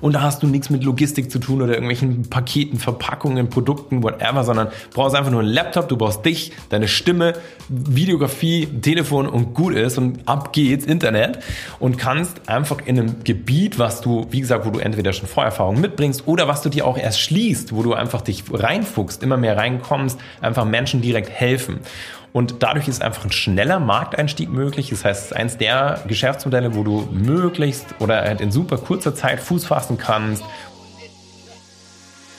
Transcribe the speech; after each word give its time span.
und 0.00 0.14
da 0.14 0.22
hast 0.22 0.42
du 0.42 0.46
nichts 0.46 0.70
mit 0.70 0.84
Logistik 0.84 1.30
zu 1.30 1.38
tun 1.38 1.62
oder 1.62 1.72
irgendwelchen 1.72 2.28
Paketen, 2.28 2.78
Verpackungen, 2.78 3.48
Produkten, 3.48 4.02
whatever, 4.02 4.44
sondern 4.44 4.68
brauchst 4.92 5.16
einfach 5.16 5.30
nur 5.30 5.40
einen 5.40 5.50
Laptop, 5.50 5.88
du 5.88 5.96
brauchst 5.96 6.24
dich, 6.24 6.52
deine 6.68 6.88
Stimme, 6.88 7.34
Videografie, 7.68 8.66
Telefon 8.66 9.26
und 9.26 9.54
gut 9.54 9.74
ist 9.74 9.98
und 9.98 10.26
ab 10.26 10.52
geht's, 10.52 10.84
Internet 10.84 11.40
und 11.78 11.98
kannst 11.98 12.48
einfach 12.48 12.78
in 12.84 12.98
einem 12.98 13.24
Gebiet, 13.24 13.78
was 13.78 14.00
du, 14.00 14.26
wie 14.30 14.40
gesagt, 14.40 14.66
wo 14.66 14.70
du 14.70 14.78
entweder 14.78 15.12
schon 15.12 15.28
Vorerfahrung 15.28 15.80
mitbringst 15.80 16.26
oder 16.26 16.48
was 16.48 16.62
du 16.62 16.68
dir 16.68 16.86
auch 16.86 16.98
erst 16.98 17.20
schließt, 17.20 17.74
wo 17.74 17.82
du 17.82 17.94
einfach 17.94 18.22
dich 18.22 18.44
reinfuchst, 18.52 19.22
immer 19.22 19.36
mehr 19.36 19.56
reinkommst, 19.56 20.18
einfach 20.40 20.64
Menschen 20.64 21.02
direkt 21.02 21.30
helfen. 21.30 21.80
Und 22.36 22.56
dadurch 22.62 22.86
ist 22.86 23.00
einfach 23.00 23.24
ein 23.24 23.32
schneller 23.32 23.80
Markteinstieg 23.80 24.50
möglich. 24.50 24.90
Das 24.90 25.06
heißt, 25.06 25.20
es 25.20 25.26
ist 25.28 25.36
eines 25.38 25.56
der 25.56 26.02
Geschäftsmodelle, 26.06 26.74
wo 26.74 26.84
du 26.84 27.08
möglichst 27.10 27.86
oder 27.98 28.20
halt 28.20 28.42
in 28.42 28.50
super 28.52 28.76
kurzer 28.76 29.14
Zeit 29.14 29.40
Fuß 29.40 29.64
fassen 29.64 29.96
kannst. 29.96 30.44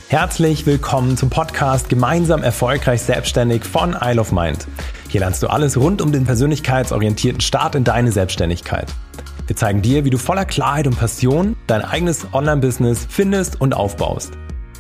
Herzlich 0.08 0.68
willkommen 0.68 1.18
zum 1.18 1.32
Podcast 1.32 1.90
Gemeinsam 1.90 2.44
erfolgreich 2.44 3.02
selbstständig 3.02 3.66
von 3.66 3.98
Isle 4.00 4.22
of 4.22 4.32
Mind. 4.32 4.68
Hier 5.10 5.22
lernst 5.22 5.42
du 5.42 5.48
alles 5.48 5.76
rund 5.78 6.04
um 6.04 6.12
den 6.12 6.26
persönlichkeitsorientierten 6.26 7.42
Start 7.42 7.74
in 7.74 7.84
deine 7.84 8.12
Selbstständigkeit. 8.12 8.94
Wir 9.48 9.56
zeigen 9.56 9.82
dir, 9.82 10.06
wie 10.06 10.12
du 10.12 10.20
voller 10.20 10.46
Klarheit 10.46 10.86
und 10.86 11.00
Passion 11.00 11.56
dein 11.66 11.82
eigenes 11.82 12.28
Online-Business 12.34 13.08
findest 13.10 13.60
und 13.60 13.74
aufbaust. 13.74 14.34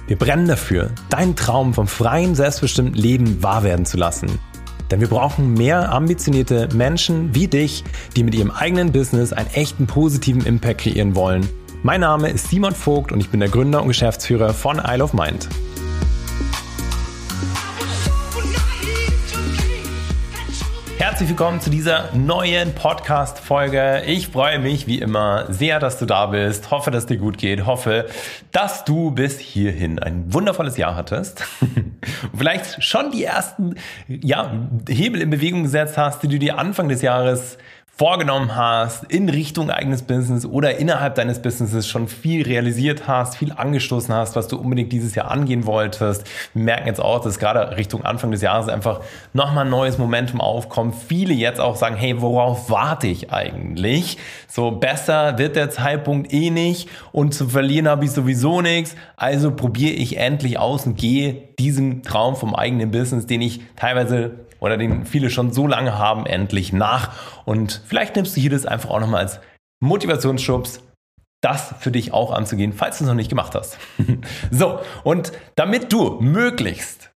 Wir 0.06 0.20
brennen 0.20 0.48
dafür, 0.48 0.92
deinen 1.10 1.36
Traum 1.36 1.74
vom 1.74 1.88
freien, 1.88 2.36
selbstbestimmten 2.36 2.94
Leben 2.94 3.42
wahr 3.42 3.64
werden 3.64 3.88
zu 3.88 3.98
lassen– 3.98 4.38
denn 4.92 5.00
wir 5.02 5.08
brauchen 5.08 5.54
mehr 5.54 5.92
ambitionierte 5.92 6.70
Menschen 6.74 7.34
wie 7.36 7.48
dich, 7.48 7.84
die 8.16 8.24
mit 8.24 8.36
ihrem 8.36 8.52
eigenen 8.52 8.92
Business 8.92 9.34
einen 9.34 9.50
echten 9.52 9.88
positiven 9.88 10.46
Impact 10.46 10.82
kreieren 10.82 11.16
wollen. 11.16 11.48
Mein 11.84 12.02
Name 12.02 12.30
ist 12.30 12.50
Simon 12.50 12.74
Vogt 12.74 13.12
und 13.12 13.20
ich 13.20 13.30
bin 13.30 13.40
der 13.40 13.50
Gründer 13.50 13.82
und 13.82 13.88
Geschäftsführer 13.88 14.54
von 14.54 14.82
Isle 14.84 15.04
of 15.04 15.14
Mind. 15.14 15.48
Herzlich 21.18 21.36
willkommen 21.36 21.60
zu 21.60 21.72
dieser 21.72 22.14
neuen 22.14 22.76
Podcast-Folge. 22.76 24.04
Ich 24.06 24.28
freue 24.28 24.60
mich 24.60 24.86
wie 24.86 25.00
immer 25.00 25.52
sehr, 25.52 25.80
dass 25.80 25.98
du 25.98 26.06
da 26.06 26.28
bist. 26.28 26.70
Hoffe, 26.70 26.92
dass 26.92 27.08
dir 27.08 27.18
gut 27.18 27.40
geht. 27.40 27.66
Hoffe, 27.66 28.06
dass 28.52 28.86
du 28.86 29.10
bis 29.10 29.40
hierhin 29.40 29.98
ein 29.98 30.32
wundervolles 30.32 30.78
Jahr 30.78 30.96
hattest. 30.96 31.44
Vielleicht 32.38 32.84
schon 32.84 33.10
die 33.10 33.24
ersten 33.24 33.78
ja, 34.08 34.68
Hebel 34.88 35.22
in 35.22 35.32
Bewegung 35.32 35.64
gesetzt 35.64 35.98
hast, 35.98 36.22
die 36.22 36.28
du 36.28 36.38
dir 36.38 36.60
Anfang 36.60 36.88
des 36.88 37.02
Jahres 37.02 37.58
vorgenommen 37.98 38.56
hast 38.56 39.06
in 39.06 39.28
Richtung 39.28 39.72
eigenes 39.72 40.04
Business 40.04 40.46
oder 40.46 40.78
innerhalb 40.78 41.16
deines 41.16 41.42
Businesses 41.42 41.88
schon 41.88 42.08
viel 42.08 42.44
realisiert 42.44 43.08
hast, 43.08 43.38
viel 43.38 43.52
angestoßen 43.52 44.14
hast, 44.14 44.36
was 44.36 44.48
du 44.48 44.58
unbedingt 44.58 44.92
dieses 44.92 45.16
Jahr 45.16 45.32
angehen 45.32 45.66
wolltest. 45.66 46.24
Wir 46.54 46.64
merken 46.64 46.88
jetzt 46.88 47.02
auch, 47.02 47.22
dass 47.22 47.40
gerade 47.40 47.76
Richtung 47.76 48.06
Anfang 48.06 48.30
des 48.30 48.44
Jahres 48.44 48.70
einfach 48.70 49.02
nochmal 49.34 49.66
ein 49.66 49.72
neues 49.72 49.98
Momentum 49.98 50.42
aufkommt. 50.42 50.94
Viele 51.08 51.34
jetzt 51.34 51.60
auch 51.60 51.76
sagen, 51.76 51.96
hey, 51.96 52.22
worauf 52.22 52.70
warte 52.70 53.08
ich 53.08 53.34
eigentlich? 53.34 54.20
So 54.48 54.70
besser 54.70 55.40
wird 55.40 55.56
der 55.56 55.72
Zeitpunkt 55.72 56.32
eh 56.32 56.52
nicht 56.52 56.90
und 57.12 57.34
zu 57.34 57.50
verlieren 57.50 57.88
habe 57.88 58.06
ich 58.06 58.12
sowieso 58.12 58.62
nichts. 58.62 58.96
Also 59.16 59.50
probiere 59.50 59.94
ich 59.94 60.18
endlich 60.18 60.60
aus 60.60 60.86
und 60.86 60.98
gehe 60.98 61.34
diesem 61.58 62.04
Traum 62.04 62.36
vom 62.36 62.54
eigenen 62.54 62.92
Business, 62.92 63.26
den 63.26 63.42
ich 63.42 63.62
teilweise 63.76 64.47
oder 64.60 64.78
den 64.78 65.06
viele 65.06 65.30
schon 65.30 65.52
so 65.52 65.68
lange 65.68 65.98
haben, 65.98 66.26
endlich 66.26 66.74
nach. 66.74 67.12
Und 67.46 67.82
vielleicht 67.86 68.16
nimmst 68.16 68.36
du 68.36 68.42
hier 68.42 68.52
das 68.52 68.66
einfach 68.66 68.90
auch 68.90 69.00
nochmal 69.00 69.22
als 69.22 69.40
Motivationsschubs, 69.80 70.82
das 71.42 71.76
für 71.80 71.92
dich 71.92 72.14
auch 72.14 72.32
anzugehen, 72.32 72.74
falls 72.74 72.98
du 72.98 73.04
es 73.04 73.10
noch 73.10 73.16
nicht 73.16 73.30
gemacht 73.30 73.54
hast. 73.56 73.78
so, 74.52 74.80
und 75.04 75.32
damit 75.56 75.94
du 75.94 76.20
möglichst 76.20 77.12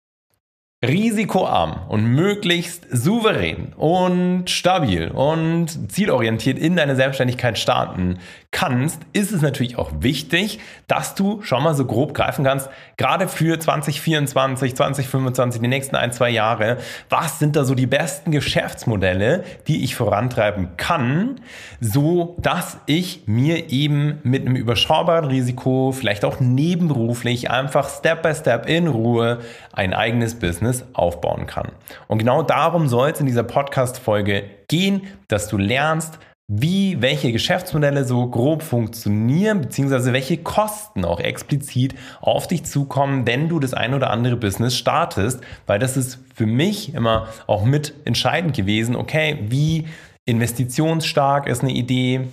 risikoarm 0.84 1.88
und 1.89 2.06
möglichst 2.06 2.88
souverän 2.89 3.74
und 3.74 4.50
stabil 4.50 5.09
und 5.09 5.91
zielorientiert 5.91 6.57
in 6.57 6.75
deine 6.75 6.96
Selbstständigkeit 6.96 7.59
starten 7.59 8.18
kannst, 8.51 9.01
ist 9.13 9.31
es 9.31 9.41
natürlich 9.41 9.78
auch 9.78 9.91
wichtig, 10.01 10.59
dass 10.88 11.16
du 11.16 11.41
schon 11.41 11.63
mal 11.63 11.73
so 11.73 11.85
grob 11.85 12.13
greifen 12.13 12.44
kannst, 12.44 12.69
gerade 12.97 13.29
für 13.29 13.57
2024, 13.57 14.75
2025, 14.75 15.62
die 15.62 15.67
nächsten 15.69 15.95
ein, 15.95 16.12
zwei 16.12 16.29
Jahre, 16.29 16.78
was 17.09 17.39
sind 17.39 17.56
da 17.56 17.63
so 17.63 17.75
die 17.75 17.88
besten 17.88 18.31
Geschäftsmodelle, 18.31 19.45
die 19.67 19.84
ich 19.85 19.95
vorantreiben 19.95 20.75
kann, 20.75 21.39
so 21.79 22.35
dass 22.39 22.78
ich 22.88 23.23
mir 23.25 23.72
eben 23.72 24.19
mit 24.23 24.45
einem 24.45 24.57
überschaubaren 24.57 25.25
Risiko, 25.25 25.94
vielleicht 25.94 26.25
auch 26.25 26.41
nebenberuflich, 26.41 27.50
einfach 27.50 27.89
Step 27.89 28.22
by 28.22 28.35
Step 28.35 28.68
in 28.68 28.88
Ruhe 28.88 29.39
ein 29.72 29.94
eigenes 29.94 30.35
Business 30.35 30.83
aufbauen 30.94 31.47
kann. 31.47 31.72
Und 32.07 32.18
genau 32.18 32.44
darum 32.44 32.89
soll 32.89 33.12
es 33.12 33.19
in 33.22 33.28
dieser 33.28 33.44
Podcast-Folge 33.44 34.44
gehen, 34.68 35.03
dass 35.29 35.47
du 35.47 35.57
lernst, 35.57 36.19
wie 36.53 37.01
welche 37.01 37.31
Geschäftsmodelle 37.31 38.03
so 38.03 38.28
grob 38.28 38.62
funktionieren, 38.62 39.62
beziehungsweise 39.62 40.12
welche 40.12 40.35
Kosten 40.35 41.06
auch 41.06 41.22
explizit 41.22 41.95
auf 42.19 42.45
dich 42.45 42.66
zukommen, 42.66 43.25
wenn 43.25 43.47
du 43.47 43.62
das 43.62 43.73
ein 43.73 43.94
oder 43.94 44.09
andere 44.09 44.35
Business 44.35 44.75
startest, 44.75 45.39
weil 45.66 45.79
das 45.79 45.95
ist 45.95 46.19
für 46.35 46.45
mich 46.45 46.94
immer 46.94 47.29
auch 47.47 47.63
mit 47.63 47.94
entscheidend 48.03 48.53
gewesen, 48.53 48.97
okay, 48.97 49.39
wie 49.47 49.88
investitionsstark 50.25 51.47
ist 51.47 51.63
eine 51.63 51.72
Idee, 51.72 52.28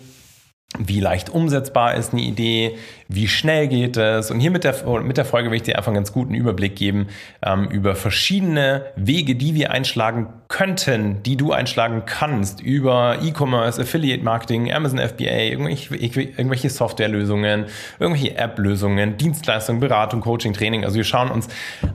wie 0.76 1.00
leicht 1.00 1.30
umsetzbar 1.30 1.94
ist 1.94 2.12
eine 2.12 2.20
Idee, 2.20 2.76
wie 3.08 3.26
schnell 3.26 3.68
geht 3.68 3.96
es. 3.96 4.30
Und 4.30 4.38
hier 4.38 4.50
mit 4.50 4.64
der, 4.64 4.74
mit 5.00 5.16
der 5.16 5.24
Folge 5.24 5.50
will 5.50 5.56
ich 5.56 5.62
dir 5.62 5.76
einfach 5.76 5.88
einen 5.88 5.96
ganz 5.96 6.12
guten 6.12 6.34
Überblick 6.34 6.76
geben 6.76 7.08
ähm, 7.42 7.68
über 7.68 7.96
verschiedene 7.96 8.84
Wege, 8.94 9.34
die 9.34 9.54
wir 9.54 9.70
einschlagen 9.70 10.28
könnten, 10.48 11.22
die 11.22 11.36
du 11.36 11.52
einschlagen 11.52 12.02
kannst 12.04 12.60
über 12.60 13.16
E-Commerce, 13.22 13.80
Affiliate 13.80 14.22
Marketing, 14.22 14.70
Amazon 14.70 14.98
FBA, 14.98 15.24
irgendwelche, 15.24 15.94
irgendwelche 15.94 16.68
Softwarelösungen, 16.68 17.64
irgendwelche 17.98 18.36
App-Lösungen, 18.36 19.16
Dienstleistungen, 19.16 19.80
Beratung, 19.80 20.20
Coaching, 20.20 20.52
Training. 20.52 20.84
Also 20.84 20.96
wir 20.96 21.04
schauen 21.04 21.30
uns 21.30 21.48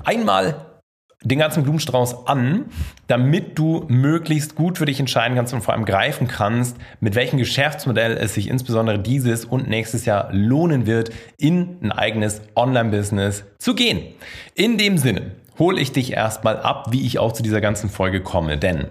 einmal 0.03 0.55
den 1.23 1.39
ganzen 1.39 1.63
Blumenstrauß 1.63 2.27
an, 2.27 2.65
damit 3.07 3.57
du 3.57 3.85
möglichst 3.87 4.55
gut 4.55 4.77
für 4.77 4.85
dich 4.85 4.99
entscheiden 4.99 5.35
kannst 5.35 5.53
und 5.53 5.61
vor 5.61 5.73
allem 5.73 5.85
greifen 5.85 6.27
kannst, 6.27 6.77
mit 6.99 7.15
welchem 7.15 7.37
Geschäftsmodell 7.37 8.17
es 8.17 8.33
sich 8.33 8.49
insbesondere 8.49 8.99
dieses 8.99 9.45
und 9.45 9.67
nächstes 9.67 10.05
Jahr 10.05 10.29
lohnen 10.31 10.85
wird, 10.85 11.11
in 11.37 11.77
ein 11.81 11.91
eigenes 11.91 12.41
Online-Business 12.55 13.45
zu 13.57 13.75
gehen. 13.75 14.01
In 14.55 14.77
dem 14.77 14.97
Sinne 14.97 15.31
hole 15.59 15.79
ich 15.79 15.91
dich 15.91 16.13
erstmal 16.13 16.57
ab, 16.59 16.87
wie 16.91 17.05
ich 17.05 17.19
auch 17.19 17.31
zu 17.31 17.43
dieser 17.43 17.61
ganzen 17.61 17.89
Folge 17.89 18.21
komme, 18.21 18.57
denn 18.57 18.87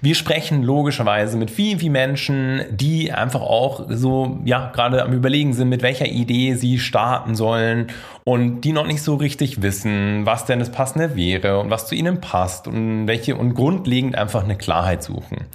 wir 0.00 0.14
sprechen 0.14 0.62
logischerweise 0.62 1.36
mit 1.36 1.50
vielen, 1.50 1.78
vielen 1.78 1.92
Menschen, 1.92 2.64
die 2.70 3.12
einfach 3.12 3.40
auch 3.40 3.86
so, 3.88 4.38
ja, 4.44 4.70
gerade 4.74 5.02
am 5.02 5.12
Überlegen 5.12 5.52
sind, 5.52 5.68
mit 5.68 5.82
welcher 5.82 6.06
Idee 6.06 6.54
sie 6.54 6.78
starten 6.78 7.34
sollen 7.34 7.88
und 8.24 8.62
die 8.62 8.72
noch 8.72 8.86
nicht 8.86 9.02
so 9.02 9.14
richtig 9.14 9.62
wissen, 9.62 10.26
was 10.26 10.44
denn 10.44 10.58
das 10.58 10.72
Passende 10.72 11.16
wäre 11.16 11.58
und 11.60 11.70
was 11.70 11.86
zu 11.86 11.94
ihnen 11.94 12.20
passt 12.20 12.68
und 12.68 13.06
welche 13.06 13.36
und 13.36 13.54
grundlegend 13.54 14.16
einfach 14.16 14.44
eine 14.44 14.56
Klarheit 14.56 15.02
suchen. 15.02 15.46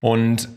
Und 0.00 0.48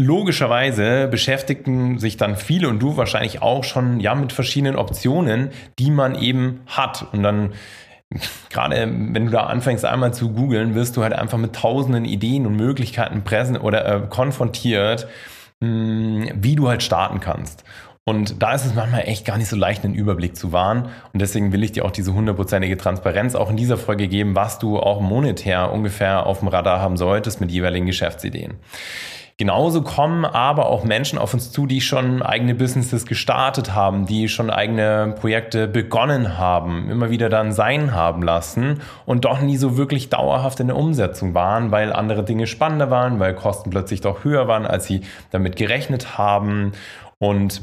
Logischerweise 0.00 1.08
beschäftigen 1.08 1.98
sich 1.98 2.16
dann 2.16 2.36
viele 2.36 2.68
und 2.68 2.78
du 2.78 2.96
wahrscheinlich 2.96 3.42
auch 3.42 3.64
schon 3.64 3.98
ja 3.98 4.14
mit 4.14 4.32
verschiedenen 4.32 4.76
Optionen, 4.76 5.50
die 5.80 5.90
man 5.90 6.14
eben 6.14 6.60
hat. 6.68 7.12
Und 7.12 7.24
dann 7.24 7.52
gerade 8.50 8.76
wenn 8.76 9.26
du 9.26 9.30
da 9.30 9.44
anfängst 9.44 9.84
einmal 9.84 10.14
zu 10.14 10.32
googeln, 10.32 10.74
wirst 10.74 10.96
du 10.96 11.02
halt 11.02 11.12
einfach 11.12 11.38
mit 11.38 11.54
tausenden 11.54 12.04
Ideen 12.04 12.46
und 12.46 12.56
Möglichkeiten 12.56 13.22
präsent 13.22 13.62
oder 13.62 13.84
äh, 13.86 14.06
konfrontiert, 14.08 15.06
mh, 15.60 15.68
hm, 15.68 16.30
wie 16.36 16.56
du 16.56 16.68
halt 16.68 16.82
starten 16.82 17.20
kannst. 17.20 17.64
Und 18.08 18.42
da 18.42 18.54
ist 18.54 18.64
es 18.64 18.74
manchmal 18.74 19.02
echt 19.02 19.26
gar 19.26 19.36
nicht 19.36 19.50
so 19.50 19.56
leicht, 19.56 19.84
einen 19.84 19.92
Überblick 19.92 20.34
zu 20.34 20.50
wahren. 20.50 20.88
Und 21.12 21.20
deswegen 21.20 21.52
will 21.52 21.62
ich 21.62 21.72
dir 21.72 21.84
auch 21.84 21.90
diese 21.90 22.14
hundertprozentige 22.14 22.78
Transparenz 22.78 23.34
auch 23.34 23.50
in 23.50 23.58
dieser 23.58 23.76
Folge 23.76 24.08
geben, 24.08 24.34
was 24.34 24.58
du 24.58 24.78
auch 24.78 25.02
monetär 25.02 25.70
ungefähr 25.70 26.24
auf 26.24 26.38
dem 26.38 26.48
Radar 26.48 26.80
haben 26.80 26.96
solltest 26.96 27.42
mit 27.42 27.50
jeweiligen 27.50 27.84
Geschäftsideen. 27.84 28.54
Genauso 29.40 29.82
kommen 29.82 30.24
aber 30.24 30.66
auch 30.66 30.82
Menschen 30.82 31.16
auf 31.16 31.32
uns 31.32 31.52
zu, 31.52 31.66
die 31.66 31.80
schon 31.80 32.22
eigene 32.22 32.56
Businesses 32.56 33.06
gestartet 33.06 33.72
haben, 33.72 34.04
die 34.04 34.28
schon 34.28 34.50
eigene 34.50 35.14
Projekte 35.16 35.68
begonnen 35.68 36.38
haben, 36.38 36.90
immer 36.90 37.10
wieder 37.10 37.28
dann 37.28 37.52
sein 37.52 37.94
haben 37.94 38.24
lassen 38.24 38.80
und 39.06 39.26
doch 39.26 39.40
nie 39.40 39.56
so 39.56 39.76
wirklich 39.76 40.08
dauerhaft 40.08 40.58
in 40.58 40.66
der 40.66 40.76
Umsetzung 40.76 41.34
waren, 41.34 41.70
weil 41.70 41.92
andere 41.92 42.24
Dinge 42.24 42.48
spannender 42.48 42.90
waren, 42.90 43.20
weil 43.20 43.32
Kosten 43.32 43.70
plötzlich 43.70 44.00
doch 44.00 44.24
höher 44.24 44.48
waren, 44.48 44.66
als 44.66 44.86
sie 44.86 45.02
damit 45.30 45.54
gerechnet 45.54 46.18
haben. 46.18 46.72
Und 47.20 47.62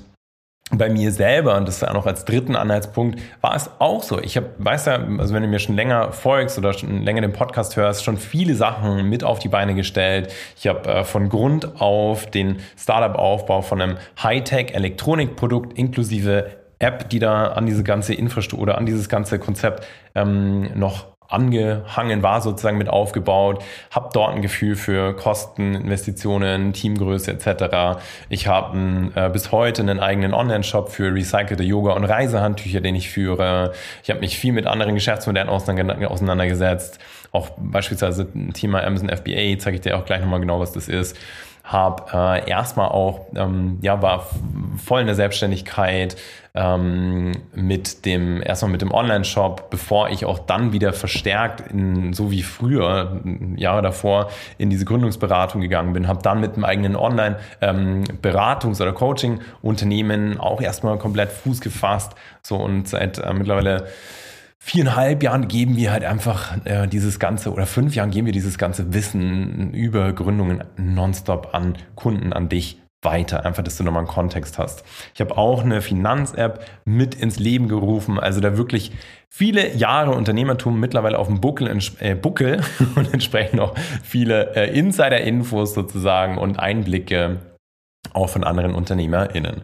bei 0.72 0.90
mir 0.90 1.12
selber, 1.12 1.58
und 1.58 1.68
das 1.68 1.78
ist 1.78 1.88
auch 1.88 1.94
noch 1.94 2.08
als 2.08 2.26
dritten 2.26 2.56
Anhaltspunkt, 2.56 3.22
war 3.42 3.56
es 3.56 3.70
auch 3.80 4.02
so. 4.02 4.20
Ich 4.20 4.36
habe, 4.36 4.50
weiß 4.58 4.86
ja, 4.86 5.00
also 5.20 5.34
wenn 5.34 5.44
du 5.44 5.48
mir 5.48 5.60
schon 5.60 5.76
länger 5.76 6.12
folgst 6.12 6.58
oder 6.58 6.74
schon 6.74 7.04
länger 7.04 7.22
den 7.22 7.34
Podcast 7.34 7.76
hörst, 7.76 8.04
schon 8.04 8.18
viele 8.18 8.56
Sachen 8.56 9.08
mit 9.08 9.24
auf 9.24 9.38
die 9.38 9.48
Beine 9.48 9.76
gestellt. 9.76 10.34
Ich 10.58 10.68
habe 10.68 10.90
äh, 10.90 11.04
von 11.04 11.30
Grund 11.30 11.80
auf 11.80 12.30
den 12.32 12.58
Startup-Aufbau 12.78 13.62
von 13.62 13.80
einem 13.80 13.98
Hightech-Elektronikprodukt 14.22 15.78
inklusive 15.78 16.48
App, 16.80 17.10
die 17.10 17.20
da 17.20 17.48
an 17.54 17.68
diese 17.68 17.84
ganze 17.84 18.16
Infrastruktur 18.16 18.64
oder 18.64 18.78
an 18.78 18.86
dieses 18.86 19.08
ganze 19.08 19.40
Konzept 19.40 19.86
ähm, 20.16 20.72
noch 20.78 21.15
angehangen 21.28 22.24
war, 22.24 22.42
sozusagen 22.42 22.78
mit 22.78 22.90
aufgebaut, 22.90 23.64
habe 23.92 24.10
dort 24.14 24.36
ein 24.36 24.42
Gefühl 24.42 24.76
für 24.76 25.16
Kosten, 25.16 25.76
Investitionen, 25.76 26.74
Teamgröße 26.74 27.32
etc. 27.32 28.00
Ich 28.30 28.48
habe 28.48 29.12
äh, 29.16 29.30
bis 29.30 29.52
heute 29.52 29.82
einen 29.82 30.00
eigenen 30.00 30.34
Online-Shop 30.34 30.90
für 30.90 31.14
recycelte 31.14 31.64
Yoga- 31.64 31.94
und 31.94 32.04
Reisehandtücher, 32.04 32.82
den 32.82 32.96
ich 32.96 33.10
führe. 33.10 33.74
Ich 34.04 34.10
habe 34.10 34.20
mich 34.20 34.38
viel 34.38 34.54
mit 34.54 34.68
anderen 34.68 34.96
Geschäftsmodellen 34.96 35.50
auseinandergesetzt. 35.50 37.00
Auch 37.32 37.50
beispielsweise 37.58 38.28
ein 38.34 38.54
Thema 38.54 38.84
Amazon 38.84 39.10
FBA, 39.10 39.58
zeige 39.60 39.76
ich 39.76 39.82
dir 39.82 39.98
auch 39.98 40.06
gleich 40.06 40.22
nochmal 40.22 40.40
genau, 40.40 40.60
was 40.60 40.72
das 40.72 40.88
ist 40.88 41.18
habe 41.66 42.06
äh, 42.14 42.50
erstmal 42.50 42.90
auch, 42.90 43.26
ähm, 43.36 43.80
ja, 43.82 44.02
war 44.02 44.28
voll 44.84 45.02
in 45.02 45.08
der 45.08 45.16
Selbstständigkeit 45.16 46.16
ähm, 46.56 47.34
mit 47.54 48.06
dem, 48.06 48.42
erstmal 48.42 48.72
mit 48.72 48.82
dem 48.82 48.92
Online-Shop, 48.92 49.70
bevor 49.70 50.10
ich 50.10 50.26
auch 50.26 50.40
dann 50.40 50.72
wieder 50.72 50.94
verstärkt, 50.94 51.72
in, 51.72 52.14
so 52.14 52.32
wie 52.32 52.44
früher, 52.44 53.22
Jahre 53.58 53.82
davor, 53.82 54.30
in 54.58 54.70
diese 54.70 54.86
Gründungsberatung 54.86 55.62
gegangen 55.62 55.94
bin, 55.94 56.08
habe 56.08 56.22
dann 56.24 56.40
mit 56.40 56.54
einem 56.54 56.64
eigenen 56.64 56.96
Online-Beratungs- 56.96 58.80
ähm, 58.80 58.82
oder 58.82 58.94
Coaching-Unternehmen 58.94 60.40
auch 60.40 60.62
erstmal 60.62 60.98
komplett 60.98 61.32
Fuß 61.32 61.62
gefasst, 61.62 62.16
so 62.42 62.56
und 62.56 62.88
seit 62.88 63.18
äh, 63.18 63.34
mittlerweile 63.34 63.88
viereinhalb 64.58 65.22
Jahren 65.22 65.48
geben 65.48 65.76
wir 65.76 65.92
halt 65.92 66.04
einfach 66.04 66.58
äh, 66.66 66.88
dieses 66.88 67.20
ganze 67.20 67.52
oder 67.52 67.68
fünf 67.68 67.94
Jahren 67.96 68.10
geben 68.10 68.26
wir 68.26 68.34
dieses 68.34 68.58
ganze 68.58 68.94
Wissen 68.94 69.74
über 69.74 70.12
Gründungen 70.14 70.64
nonstop 70.78 71.54
an 71.54 71.78
Kunden, 71.96 72.34
an 72.34 72.50
dich 72.50 72.80
weiter. 73.06 73.46
Einfach, 73.46 73.64
dass 73.64 73.78
du 73.78 73.84
nochmal 73.84 74.02
einen 74.02 74.10
Kontext 74.10 74.58
hast. 74.58 74.84
Ich 75.14 75.22
habe 75.22 75.38
auch 75.38 75.64
eine 75.64 75.82
Finanz-App 75.82 76.66
mit 76.84 77.16
ins 77.16 77.40
Leben 77.40 77.70
gerufen. 77.70 78.20
Also 78.20 78.42
da 78.42 78.58
wirklich 78.58 78.92
viele 79.30 79.74
Jahre 79.76 80.12
Unternehmertum 80.12 80.80
mittlerweile 80.80 81.18
auf 81.18 81.28
dem 81.28 81.40
Buckel, 81.40 81.80
äh, 82.00 82.16
Buckel 82.16 82.62
und 82.96 83.14
entsprechend 83.14 83.62
auch 83.62 83.76
viele 84.04 84.54
äh, 84.56 84.78
Insider-Infos 84.78 85.74
sozusagen 85.74 86.38
und 86.38 86.60
Einblicke 86.60 87.38
auch 88.14 88.30
von 88.30 88.44
anderen 88.44 88.74
UnternehmerInnen. 88.76 89.62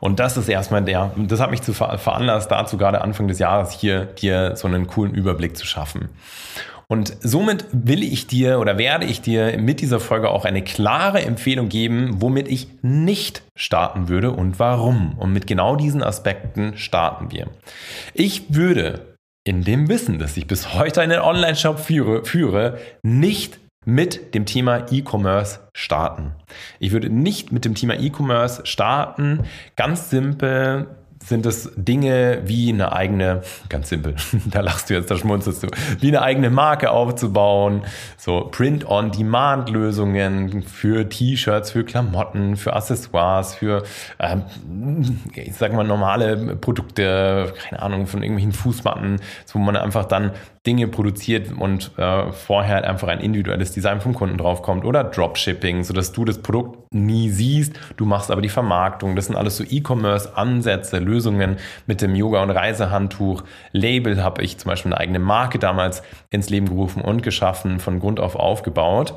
Und 0.00 0.20
das 0.20 0.36
ist 0.36 0.48
erstmal 0.48 0.84
der, 0.84 1.10
das 1.16 1.40
hat 1.40 1.50
mich 1.50 1.62
zu 1.62 1.72
veranlasst, 1.72 2.50
dazu 2.50 2.78
gerade 2.78 3.00
Anfang 3.00 3.28
des 3.28 3.38
Jahres 3.38 3.72
hier 3.72 4.04
dir 4.04 4.56
so 4.56 4.68
einen 4.68 4.86
coolen 4.86 5.14
Überblick 5.14 5.56
zu 5.56 5.66
schaffen. 5.66 6.08
Und 6.90 7.14
somit 7.20 7.66
will 7.70 8.02
ich 8.02 8.26
dir 8.26 8.58
oder 8.60 8.78
werde 8.78 9.04
ich 9.04 9.20
dir 9.20 9.58
mit 9.58 9.82
dieser 9.82 10.00
Folge 10.00 10.30
auch 10.30 10.46
eine 10.46 10.62
klare 10.62 11.20
Empfehlung 11.20 11.68
geben, 11.68 12.22
womit 12.22 12.48
ich 12.48 12.68
nicht 12.80 13.42
starten 13.54 14.08
würde 14.08 14.30
und 14.30 14.58
warum. 14.58 15.18
Und 15.18 15.34
mit 15.34 15.46
genau 15.46 15.76
diesen 15.76 16.02
Aspekten 16.02 16.78
starten 16.78 17.30
wir. 17.30 17.48
Ich 18.14 18.54
würde 18.54 19.16
in 19.44 19.64
dem 19.64 19.88
Wissen, 19.88 20.18
dass 20.18 20.36
ich 20.38 20.46
bis 20.46 20.74
heute 20.74 21.02
einen 21.02 21.20
Online-Shop 21.20 21.78
führe, 21.78 22.24
führe, 22.24 22.78
nicht 23.02 23.60
mit 23.84 24.34
dem 24.34 24.46
Thema 24.46 24.90
E-Commerce 24.90 25.60
starten. 25.74 26.32
Ich 26.78 26.92
würde 26.92 27.10
nicht 27.10 27.52
mit 27.52 27.64
dem 27.64 27.74
Thema 27.74 27.98
E-Commerce 27.98 28.62
starten. 28.64 29.44
Ganz 29.76 30.10
simpel, 30.10 30.86
sind 31.24 31.46
es 31.46 31.70
Dinge 31.76 32.42
wie 32.44 32.72
eine 32.72 32.92
eigene, 32.92 33.42
ganz 33.68 33.88
simpel, 33.88 34.14
da 34.46 34.60
lachst 34.60 34.90
du 34.90 34.94
jetzt, 34.94 35.10
da 35.10 35.16
schmunzelst 35.16 35.62
du, 35.62 35.68
wie 36.00 36.08
eine 36.08 36.22
eigene 36.22 36.50
Marke 36.50 36.90
aufzubauen, 36.90 37.82
so 38.16 38.48
Print-on-Demand-Lösungen 38.50 40.62
für 40.62 41.08
T-Shirts, 41.08 41.70
für 41.70 41.84
Klamotten, 41.84 42.56
für 42.56 42.74
Accessoires, 42.74 43.54
für, 43.54 43.84
ähm, 44.18 44.42
ich 45.34 45.54
sag 45.54 45.72
mal, 45.72 45.84
normale 45.84 46.56
Produkte, 46.56 47.54
keine 47.62 47.82
Ahnung, 47.82 48.06
von 48.06 48.22
irgendwelchen 48.22 48.52
Fußmatten, 48.52 49.20
wo 49.52 49.58
man 49.58 49.76
einfach 49.76 50.04
dann 50.04 50.32
Dinge 50.68 50.86
produziert 50.86 51.50
und 51.50 51.92
äh, 51.96 52.30
vorher 52.30 52.74
halt 52.74 52.84
einfach 52.84 53.08
ein 53.08 53.20
individuelles 53.20 53.72
Design 53.72 54.02
vom 54.02 54.12
Kunden 54.12 54.36
draufkommt 54.36 54.84
oder 54.84 55.02
Dropshipping, 55.02 55.82
sodass 55.82 56.12
du 56.12 56.26
das 56.26 56.42
Produkt 56.42 56.92
nie 56.92 57.30
siehst, 57.30 57.72
du 57.96 58.04
machst 58.04 58.30
aber 58.30 58.42
die 58.42 58.50
Vermarktung. 58.50 59.16
Das 59.16 59.26
sind 59.26 59.36
alles 59.36 59.56
so 59.56 59.64
E-Commerce-Ansätze, 59.64 60.98
Lösungen 60.98 61.56
mit 61.86 62.02
dem 62.02 62.14
Yoga- 62.14 62.42
und 62.42 62.50
Reisehandtuch. 62.50 63.44
Label 63.72 64.22
habe 64.22 64.42
ich 64.42 64.58
zum 64.58 64.68
Beispiel 64.68 64.92
eine 64.92 65.00
eigene 65.00 65.20
Marke 65.20 65.58
damals 65.58 66.02
ins 66.28 66.50
Leben 66.50 66.66
gerufen 66.66 67.00
und 67.00 67.22
geschaffen, 67.22 67.80
von 67.80 67.98
Grund 67.98 68.20
auf 68.20 68.36
aufgebaut. 68.36 69.14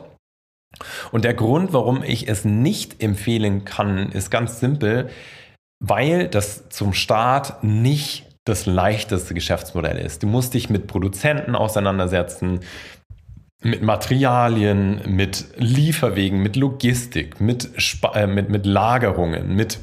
Und 1.11 1.25
der 1.25 1.33
Grund, 1.33 1.73
warum 1.73 2.01
ich 2.01 2.29
es 2.29 2.45
nicht 2.45 3.03
empfehlen 3.03 3.65
kann, 3.65 4.13
ist 4.13 4.31
ganz 4.31 4.61
simpel, 4.61 5.09
weil 5.83 6.29
das 6.29 6.69
zum 6.69 6.93
Start 6.93 7.61
nicht 7.61 8.30
das 8.45 8.65
leichteste 8.65 9.33
Geschäftsmodell 9.33 9.97
ist. 9.97 10.23
Du 10.23 10.27
musst 10.27 10.53
dich 10.53 10.69
mit 10.69 10.87
Produzenten 10.87 11.55
auseinandersetzen, 11.55 12.61
mit 13.63 13.83
Materialien, 13.83 15.01
mit 15.05 15.45
Lieferwegen, 15.57 16.41
mit 16.41 16.55
Logistik, 16.55 17.39
mit, 17.39 17.69
Sp 17.77 18.09
äh, 18.15 18.25
mit, 18.25 18.49
mit 18.49 18.65
Lagerungen, 18.65 19.55
mit 19.55 19.79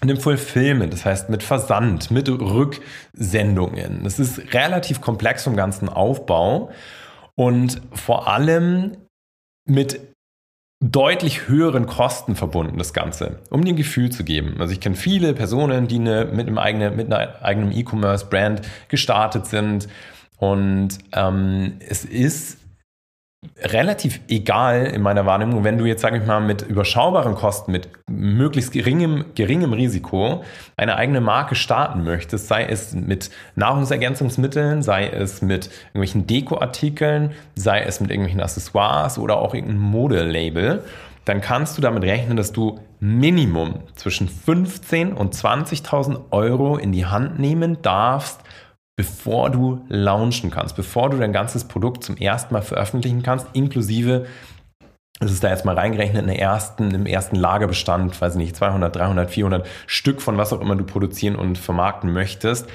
einem 0.00 0.16
Fulfillment, 0.16 0.92
das 0.92 1.04
heißt 1.04 1.28
mit 1.28 1.42
Versand, 1.42 2.10
mit 2.10 2.28
Rücksendungen. 2.28 4.04
Das 4.04 4.18
ist 4.18 4.52
relativ 4.52 5.00
komplex 5.00 5.44
vom 5.44 5.56
ganzen 5.56 5.88
Aufbau 5.88 6.70
und 7.34 7.80
vor 7.92 8.28
allem 8.28 8.96
mit 9.64 10.00
deutlich 10.80 11.48
höheren 11.48 11.86
Kosten 11.86 12.36
verbunden, 12.36 12.78
das 12.78 12.92
Ganze, 12.92 13.40
um 13.50 13.64
dir 13.64 13.72
ein 13.72 13.76
Gefühl 13.76 14.10
zu 14.10 14.22
geben. 14.22 14.56
Also 14.60 14.72
ich 14.72 14.80
kenne 14.80 14.94
viele 14.94 15.34
Personen, 15.34 15.88
die 15.88 15.96
eine, 15.96 16.26
mit, 16.26 16.46
einem 16.46 16.58
eigenen, 16.58 16.96
mit 16.96 17.12
einer 17.12 17.42
eigenen 17.42 17.72
E-Commerce-Brand 17.72 18.62
gestartet 18.88 19.46
sind 19.46 19.88
und 20.36 20.90
ähm, 21.12 21.74
es 21.80 22.04
ist 22.04 22.58
relativ 23.62 24.20
egal 24.28 24.86
in 24.86 25.02
meiner 25.02 25.26
Wahrnehmung, 25.26 25.62
wenn 25.62 25.78
du 25.78 25.84
jetzt, 25.84 26.02
sage 26.02 26.18
ich 26.18 26.26
mal, 26.26 26.40
mit 26.40 26.62
überschaubaren 26.62 27.34
Kosten, 27.34 27.72
mit 27.72 27.88
möglichst 28.08 28.72
geringem, 28.72 29.26
geringem 29.34 29.72
Risiko 29.72 30.42
eine 30.76 30.96
eigene 30.96 31.20
Marke 31.20 31.54
starten 31.54 32.02
möchtest, 32.02 32.48
sei 32.48 32.64
es 32.64 32.94
mit 32.94 33.30
Nahrungsergänzungsmitteln, 33.54 34.82
sei 34.82 35.08
es 35.08 35.42
mit 35.42 35.70
irgendwelchen 35.88 36.26
Dekoartikeln, 36.26 37.32
sei 37.54 37.82
es 37.82 38.00
mit 38.00 38.10
irgendwelchen 38.10 38.40
Accessoires 38.40 39.18
oder 39.18 39.38
auch 39.38 39.54
irgendein 39.54 39.78
Modelabel, 39.78 40.82
dann 41.24 41.40
kannst 41.40 41.76
du 41.76 41.82
damit 41.82 42.04
rechnen, 42.04 42.36
dass 42.36 42.52
du 42.52 42.80
Minimum 43.00 43.82
zwischen 43.94 44.28
15 44.28 45.12
und 45.12 45.34
20.000 45.34 46.18
Euro 46.30 46.76
in 46.76 46.90
die 46.90 47.06
Hand 47.06 47.38
nehmen 47.38 47.82
darfst, 47.82 48.40
bevor 48.98 49.48
du 49.48 49.80
launchen 49.88 50.50
kannst, 50.50 50.74
bevor 50.74 51.08
du 51.08 51.18
dein 51.18 51.32
ganzes 51.32 51.62
Produkt 51.62 52.02
zum 52.02 52.16
ersten 52.16 52.52
Mal 52.52 52.62
veröffentlichen 52.62 53.22
kannst, 53.22 53.46
inklusive 53.52 54.26
das 55.20 55.32
ist 55.32 55.42
da 55.42 55.50
jetzt 55.50 55.64
mal 55.64 55.74
reingerechnet, 55.74 56.22
in 56.22 56.28
ersten, 56.28 56.92
im 56.92 57.04
ersten 57.04 57.34
Lagerbestand, 57.34 58.20
weiß 58.20 58.34
ich 58.34 58.38
nicht, 58.38 58.56
200, 58.56 58.94
300, 58.94 59.28
400 59.28 59.66
Stück 59.88 60.22
von 60.22 60.36
was 60.36 60.52
auch 60.52 60.60
immer 60.60 60.76
du 60.76 60.84
produzieren 60.84 61.34
und 61.34 61.58
vermarkten 61.58 62.12
möchtest, 62.12 62.68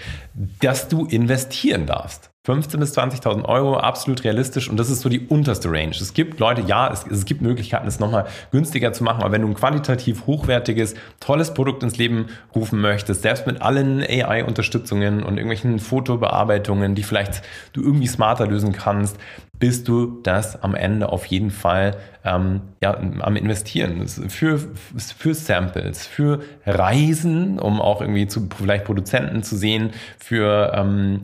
dass 0.59 0.89
du 0.89 1.05
investieren 1.05 1.85
darfst. 1.85 2.32
15.000 2.45 2.77
bis 2.77 2.97
20.000 2.97 3.45
Euro, 3.45 3.77
absolut 3.77 4.25
realistisch 4.25 4.69
und 4.69 4.75
das 4.77 4.89
ist 4.89 4.99
so 4.99 5.07
die 5.07 5.27
unterste 5.27 5.71
Range. 5.71 5.91
Es 5.91 6.13
gibt 6.13 6.41
Leute, 6.41 6.61
ja, 6.67 6.91
es, 6.91 7.05
es 7.09 7.23
gibt 7.23 7.41
Möglichkeiten, 7.41 7.87
es 7.87 8.01
nochmal 8.01 8.25
günstiger 8.51 8.91
zu 8.91 9.05
machen, 9.05 9.21
aber 9.23 9.31
wenn 9.31 9.43
du 9.43 9.47
ein 9.47 9.53
qualitativ 9.53 10.25
hochwertiges, 10.25 10.95
tolles 11.21 11.53
Produkt 11.53 11.83
ins 11.83 11.95
Leben 11.95 12.25
rufen 12.53 12.81
möchtest, 12.81 13.21
selbst 13.21 13.47
mit 13.47 13.61
allen 13.61 14.01
AI-Unterstützungen 14.01 15.23
und 15.23 15.37
irgendwelchen 15.37 15.79
Fotobearbeitungen, 15.79 16.95
die 16.95 17.03
vielleicht 17.03 17.43
du 17.71 17.81
irgendwie 17.81 18.07
smarter 18.07 18.45
lösen 18.45 18.73
kannst, 18.73 19.17
bist 19.57 19.87
du 19.87 20.19
das 20.23 20.61
am 20.61 20.75
Ende 20.75 21.07
auf 21.07 21.25
jeden 21.27 21.49
Fall 21.49 21.95
ähm, 22.25 22.59
ja, 22.81 22.97
am 22.97 23.37
Investieren. 23.37 24.05
Für, 24.05 24.59
für 24.97 25.33
Samples, 25.33 26.05
für 26.05 26.41
Reisen, 26.65 27.57
um 27.57 27.79
auch 27.79 28.01
irgendwie 28.01 28.27
zu 28.27 28.49
vielleicht 28.57 28.83
Produzenten 28.83 29.43
zu 29.43 29.55
sehen, 29.55 29.91
für 30.17 30.73
ähm, 30.75 31.21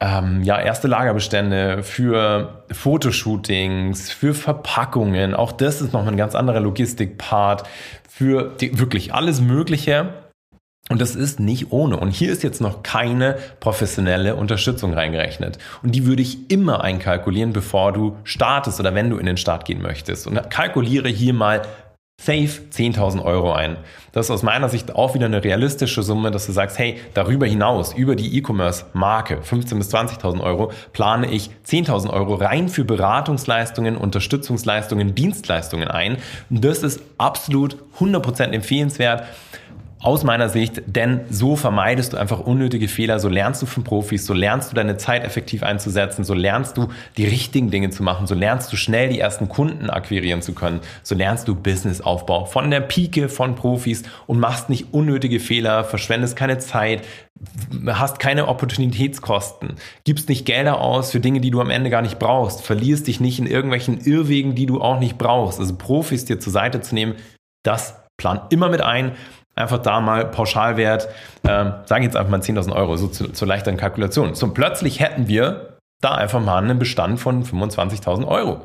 ähm, 0.00 0.42
ja, 0.42 0.60
erste 0.60 0.88
Lagerbestände, 0.88 1.82
für 1.82 2.64
Fotoshootings, 2.70 4.10
für 4.10 4.34
Verpackungen. 4.34 5.34
Auch 5.34 5.52
das 5.52 5.80
ist 5.80 5.92
nochmal 5.92 6.14
ein 6.14 6.18
ganz 6.18 6.34
anderer 6.34 6.60
Logistikpart, 6.60 7.64
für 8.08 8.52
die, 8.60 8.78
wirklich 8.78 9.14
alles 9.14 9.40
Mögliche. 9.40 10.12
Und 10.88 11.02
das 11.02 11.14
ist 11.14 11.38
nicht 11.38 11.70
ohne. 11.70 11.98
Und 11.98 12.10
hier 12.10 12.32
ist 12.32 12.42
jetzt 12.42 12.60
noch 12.60 12.82
keine 12.82 13.36
professionelle 13.60 14.36
Unterstützung 14.36 14.94
reingerechnet. 14.94 15.58
Und 15.82 15.94
die 15.94 16.06
würde 16.06 16.22
ich 16.22 16.50
immer 16.50 16.82
einkalkulieren, 16.82 17.52
bevor 17.52 17.92
du 17.92 18.16
startest 18.24 18.80
oder 18.80 18.94
wenn 18.94 19.10
du 19.10 19.18
in 19.18 19.26
den 19.26 19.36
Start 19.36 19.66
gehen 19.66 19.82
möchtest. 19.82 20.26
Und 20.26 20.50
kalkuliere 20.50 21.08
hier 21.08 21.34
mal 21.34 21.62
safe 22.20 22.60
10.000 22.72 23.24
Euro 23.24 23.52
ein. 23.52 23.76
Das 24.12 24.26
ist 24.26 24.30
aus 24.30 24.42
meiner 24.42 24.68
Sicht 24.68 24.94
auch 24.94 25.14
wieder 25.14 25.26
eine 25.26 25.44
realistische 25.44 26.02
Summe, 26.02 26.30
dass 26.32 26.46
du 26.46 26.52
sagst, 26.52 26.78
hey, 26.78 26.98
darüber 27.14 27.46
hinaus, 27.46 27.94
über 27.94 28.16
die 28.16 28.36
E-Commerce-Marke, 28.36 29.38
15.000 29.38 29.78
bis 29.78 29.94
20.000 29.94 30.40
Euro, 30.42 30.72
plane 30.92 31.30
ich 31.30 31.50
10.000 31.66 32.10
Euro 32.10 32.34
rein 32.34 32.68
für 32.68 32.84
Beratungsleistungen, 32.84 33.96
Unterstützungsleistungen, 33.96 35.14
Dienstleistungen 35.14 35.88
ein. 35.88 36.18
Und 36.50 36.64
das 36.64 36.82
ist 36.82 37.00
absolut 37.18 37.76
100% 38.00 38.50
empfehlenswert 38.50 39.22
aus 40.00 40.22
meiner 40.22 40.48
Sicht, 40.48 40.82
denn 40.86 41.22
so 41.28 41.56
vermeidest 41.56 42.12
du 42.12 42.18
einfach 42.18 42.38
unnötige 42.38 42.86
Fehler, 42.86 43.18
so 43.18 43.28
lernst 43.28 43.62
du 43.62 43.66
von 43.66 43.82
Profis, 43.82 44.26
so 44.26 44.32
lernst 44.32 44.70
du 44.70 44.76
deine 44.76 44.96
Zeit 44.96 45.24
effektiv 45.24 45.64
einzusetzen, 45.64 46.24
so 46.24 46.34
lernst 46.34 46.76
du 46.76 46.88
die 47.16 47.26
richtigen 47.26 47.70
Dinge 47.70 47.90
zu 47.90 48.04
machen, 48.04 48.28
so 48.28 48.34
lernst 48.34 48.72
du 48.72 48.76
schnell 48.76 49.08
die 49.08 49.18
ersten 49.18 49.48
Kunden 49.48 49.90
akquirieren 49.90 50.40
zu 50.40 50.52
können, 50.52 50.80
so 51.02 51.16
lernst 51.16 51.48
du 51.48 51.56
Businessaufbau 51.56 52.44
von 52.44 52.70
der 52.70 52.80
Pike 52.80 53.28
von 53.28 53.56
Profis 53.56 54.04
und 54.28 54.38
machst 54.38 54.68
nicht 54.68 54.92
unnötige 54.92 55.40
Fehler, 55.40 55.82
verschwendest 55.82 56.36
keine 56.36 56.58
Zeit, 56.58 57.02
hast 57.86 58.20
keine 58.20 58.46
Opportunitätskosten, 58.46 59.74
gibst 60.04 60.28
nicht 60.28 60.46
Gelder 60.46 60.80
aus 60.80 61.10
für 61.10 61.20
Dinge, 61.20 61.40
die 61.40 61.50
du 61.50 61.60
am 61.60 61.70
Ende 61.70 61.90
gar 61.90 62.02
nicht 62.02 62.20
brauchst, 62.20 62.62
verlierst 62.62 63.08
dich 63.08 63.18
nicht 63.18 63.40
in 63.40 63.46
irgendwelchen 63.46 64.00
Irrwegen, 64.00 64.54
die 64.54 64.66
du 64.66 64.80
auch 64.80 65.00
nicht 65.00 65.18
brauchst. 65.18 65.58
Also 65.58 65.74
Profis 65.76 66.24
dir 66.24 66.38
zur 66.38 66.52
Seite 66.52 66.80
zu 66.80 66.94
nehmen, 66.94 67.14
das 67.64 67.96
plan 68.16 68.42
immer 68.50 68.68
mit 68.68 68.80
ein 68.80 69.12
einfach 69.58 69.78
da 69.78 70.00
mal 70.00 70.26
Pauschalwert, 70.26 71.08
ähm, 71.46 71.74
sagen 71.84 72.04
jetzt 72.04 72.16
einfach 72.16 72.30
mal 72.30 72.40
10.000 72.40 72.74
Euro, 72.74 72.96
so 72.96 73.08
zu, 73.08 73.28
zur 73.32 73.48
leichteren 73.48 73.76
Kalkulation. 73.76 74.34
So, 74.34 74.52
plötzlich 74.52 75.00
hätten 75.00 75.28
wir 75.28 75.78
da 76.00 76.14
einfach 76.14 76.40
mal 76.40 76.62
einen 76.62 76.78
Bestand 76.78 77.20
von 77.20 77.44
25.000 77.44 78.26
Euro. 78.26 78.62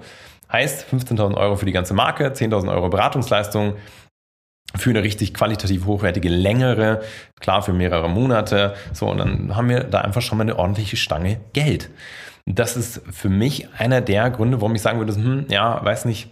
Heißt 0.52 0.86
15.000 0.92 1.36
Euro 1.36 1.56
für 1.56 1.66
die 1.66 1.72
ganze 1.72 1.94
Marke, 1.94 2.28
10.000 2.28 2.72
Euro 2.72 2.90
Beratungsleistung 2.90 3.76
für 4.76 4.90
eine 4.90 5.04
richtig 5.04 5.34
qualitativ 5.34 5.86
hochwertige, 5.86 6.30
längere, 6.30 7.02
klar 7.40 7.62
für 7.62 7.74
mehrere 7.74 8.10
Monate. 8.10 8.76
So, 8.92 9.10
und 9.10 9.18
dann 9.18 9.56
haben 9.56 9.70
wir 9.70 9.84
da 9.84 10.02
einfach 10.02 10.22
schon 10.22 10.38
mal 10.38 10.44
eine 10.44 10.58
ordentliche 10.58 10.98
Stange 10.98 11.40
Geld. 11.54 11.90
Das 12.46 12.76
ist 12.76 13.02
für 13.12 13.30
mich 13.30 13.68
einer 13.78 14.02
der 14.02 14.30
Gründe, 14.30 14.62
warum 14.62 14.76
ich 14.76 14.82
sagen 14.82 15.00
würde, 15.00 15.16
hm, 15.16 15.46
ja, 15.50 15.84
weiß 15.84 16.06
nicht, 16.06 16.30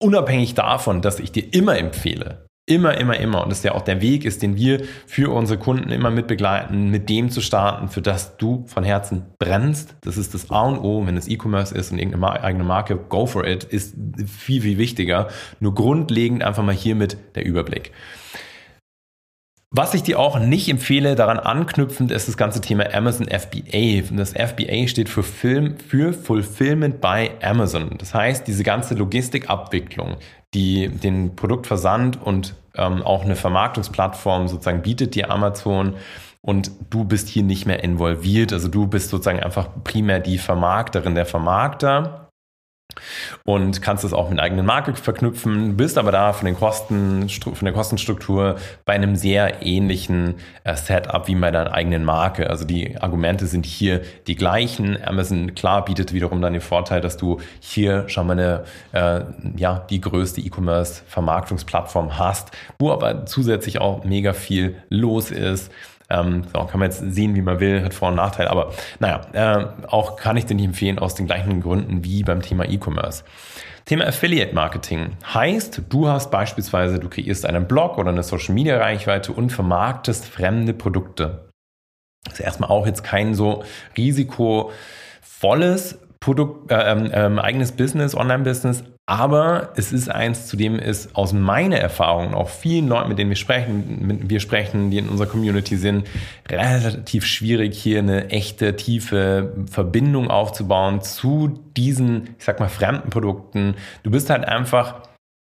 unabhängig 0.00 0.54
davon, 0.54 1.02
dass 1.02 1.18
ich 1.18 1.32
dir 1.32 1.52
immer 1.52 1.76
empfehle, 1.78 2.46
Immer, 2.68 2.98
immer, 2.98 3.18
immer. 3.18 3.42
Und 3.42 3.48
das 3.48 3.58
ist 3.58 3.64
ja 3.64 3.72
auch 3.72 3.80
der 3.80 4.02
Weg 4.02 4.26
ist, 4.26 4.42
den 4.42 4.56
wir 4.56 4.84
für 5.06 5.32
unsere 5.32 5.58
Kunden 5.58 5.90
immer 5.90 6.10
mit 6.10 6.26
begleiten, 6.26 6.90
mit 6.90 7.08
dem 7.08 7.30
zu 7.30 7.40
starten, 7.40 7.88
für 7.88 8.02
das 8.02 8.36
du 8.36 8.66
von 8.66 8.84
Herzen 8.84 9.24
brennst. 9.38 9.96
Das 10.02 10.18
ist 10.18 10.34
das 10.34 10.50
A 10.50 10.66
und 10.66 10.78
O, 10.80 11.06
wenn 11.06 11.16
es 11.16 11.28
E-Commerce 11.28 11.74
ist 11.74 11.92
und 11.92 11.98
irgendeine 11.98 12.44
eigene 12.44 12.64
Marke, 12.64 12.96
go 12.96 13.24
for 13.24 13.46
it, 13.46 13.64
ist 13.64 13.94
viel, 14.26 14.60
viel 14.60 14.76
wichtiger. 14.76 15.28
Nur 15.60 15.74
grundlegend 15.74 16.44
einfach 16.44 16.62
mal 16.62 16.74
hiermit 16.74 17.16
der 17.36 17.46
Überblick. 17.46 17.92
Was 19.70 19.92
ich 19.92 20.02
dir 20.02 20.18
auch 20.18 20.38
nicht 20.38 20.70
empfehle, 20.70 21.14
daran 21.14 21.38
anknüpfend, 21.38 22.10
ist 22.10 22.26
das 22.26 22.38
ganze 22.38 22.62
Thema 22.62 22.94
Amazon 22.94 23.28
FBA. 23.28 24.14
Das 24.16 24.32
FBA 24.32 24.88
steht 24.88 25.10
für 25.10 25.22
Film, 25.22 25.76
für 25.76 26.14
Fulfillment 26.14 27.02
by 27.02 27.30
Amazon. 27.42 27.96
Das 27.98 28.14
heißt, 28.14 28.46
diese 28.46 28.62
ganze 28.62 28.94
Logistikabwicklung, 28.94 30.16
die 30.54 30.88
den 30.88 31.36
Produktversand 31.36 32.20
und 32.22 32.54
ähm, 32.74 33.02
auch 33.02 33.24
eine 33.24 33.36
Vermarktungsplattform 33.36 34.48
sozusagen 34.48 34.82
bietet 34.82 35.14
dir 35.14 35.30
Amazon 35.30 35.94
und 36.40 36.70
du 36.90 37.04
bist 37.04 37.28
hier 37.28 37.42
nicht 37.42 37.66
mehr 37.66 37.82
involviert. 37.82 38.52
Also 38.52 38.68
du 38.68 38.86
bist 38.86 39.10
sozusagen 39.10 39.40
einfach 39.40 39.68
primär 39.84 40.20
die 40.20 40.38
Vermarkterin, 40.38 41.14
der 41.14 41.26
Vermarkter 41.26 42.27
und 43.44 43.82
kannst 43.82 44.04
es 44.04 44.12
auch 44.12 44.30
mit 44.30 44.40
eigenen 44.40 44.64
Marke 44.64 44.94
verknüpfen, 44.94 45.76
bist 45.76 45.98
aber 45.98 46.10
da 46.10 46.32
von, 46.32 46.46
den 46.46 46.56
Kosten, 46.56 47.28
von 47.28 47.64
der 47.64 47.72
Kostenstruktur 47.72 48.56
bei 48.84 48.94
einem 48.94 49.14
sehr 49.14 49.62
ähnlichen 49.62 50.36
äh, 50.64 50.74
Setup 50.74 51.28
wie 51.28 51.34
bei 51.34 51.50
deiner 51.50 51.72
eigenen 51.72 52.04
Marke. 52.04 52.48
Also 52.48 52.64
die 52.64 52.98
Argumente 52.98 53.46
sind 53.46 53.66
hier 53.66 54.02
die 54.26 54.36
gleichen. 54.36 54.98
Amazon, 55.04 55.54
klar, 55.54 55.84
bietet 55.84 56.12
wiederum 56.12 56.40
dann 56.40 56.54
den 56.54 56.62
Vorteil, 56.62 57.00
dass 57.00 57.16
du 57.16 57.40
hier 57.60 58.08
schon 58.08 58.26
mal 58.26 58.32
eine, 58.32 58.64
äh, 58.92 59.24
ja, 59.56 59.86
die 59.90 60.00
größte 60.00 60.40
E-Commerce-Vermarktungsplattform 60.40 62.18
hast, 62.18 62.50
wo 62.78 62.90
aber 62.90 63.26
zusätzlich 63.26 63.80
auch 63.80 64.04
mega 64.04 64.32
viel 64.32 64.76
los 64.88 65.30
ist. 65.30 65.70
Ähm, 66.10 66.44
so, 66.52 66.64
kann 66.64 66.80
man 66.80 66.90
jetzt 66.90 67.02
sehen, 67.12 67.34
wie 67.34 67.42
man 67.42 67.60
will, 67.60 67.84
hat 67.84 67.94
Vor- 67.94 68.08
und 68.08 68.14
Nachteile. 68.14 68.50
Aber 68.50 68.72
naja, 68.98 69.20
äh, 69.32 69.66
auch 69.88 70.16
kann 70.16 70.36
ich 70.36 70.46
dir 70.46 70.54
nicht 70.54 70.64
empfehlen 70.64 70.98
aus 70.98 71.14
den 71.14 71.26
gleichen 71.26 71.60
Gründen 71.60 72.04
wie 72.04 72.22
beim 72.22 72.42
Thema 72.42 72.68
E-Commerce. 72.68 73.24
Thema 73.84 74.06
Affiliate 74.06 74.54
Marketing 74.54 75.16
heißt, 75.32 75.82
du 75.88 76.08
hast 76.08 76.30
beispielsweise, 76.30 76.98
du 76.98 77.08
kreierst 77.08 77.46
einen 77.46 77.66
Blog 77.66 77.98
oder 77.98 78.10
eine 78.10 78.22
Social 78.22 78.54
Media 78.54 78.78
Reichweite 78.78 79.32
und 79.32 79.50
vermarktest 79.50 80.26
fremde 80.26 80.74
Produkte. 80.74 81.48
Das 82.24 82.34
ist 82.34 82.40
erstmal 82.40 82.70
auch 82.70 82.86
jetzt 82.86 83.02
kein 83.02 83.34
so 83.34 83.64
risikovolles 83.96 85.98
Produkt, 86.20 86.70
äh, 86.70 86.92
ähm, 86.92 87.10
ähm, 87.12 87.38
eigenes 87.38 87.72
Business, 87.72 88.14
Online-Business, 88.14 88.84
aber 89.06 89.72
es 89.76 89.92
ist 89.92 90.10
eins, 90.10 90.48
zu 90.48 90.56
dem 90.56 90.78
es 90.78 91.14
aus 91.14 91.32
meiner 91.32 91.78
Erfahrung, 91.78 92.34
auch 92.34 92.48
vielen 92.48 92.88
Leuten, 92.88 93.08
mit 93.08 93.18
denen 93.18 93.30
wir 93.30 93.36
sprechen, 93.36 94.06
mit, 94.06 94.28
wir 94.28 94.40
sprechen, 94.40 94.90
die 94.90 94.98
in 94.98 95.08
unserer 95.08 95.28
Community 95.28 95.76
sind, 95.76 96.06
relativ 96.48 97.24
schwierig, 97.24 97.78
hier 97.78 98.00
eine 98.00 98.30
echte, 98.30 98.76
tiefe 98.76 99.54
Verbindung 99.70 100.28
aufzubauen 100.28 101.00
zu 101.00 101.58
diesen, 101.76 102.34
ich 102.38 102.44
sag 102.44 102.60
mal, 102.60 102.68
fremden 102.68 103.10
Produkten. 103.10 103.76
Du 104.02 104.10
bist 104.10 104.28
halt 104.28 104.44
einfach, 104.44 105.02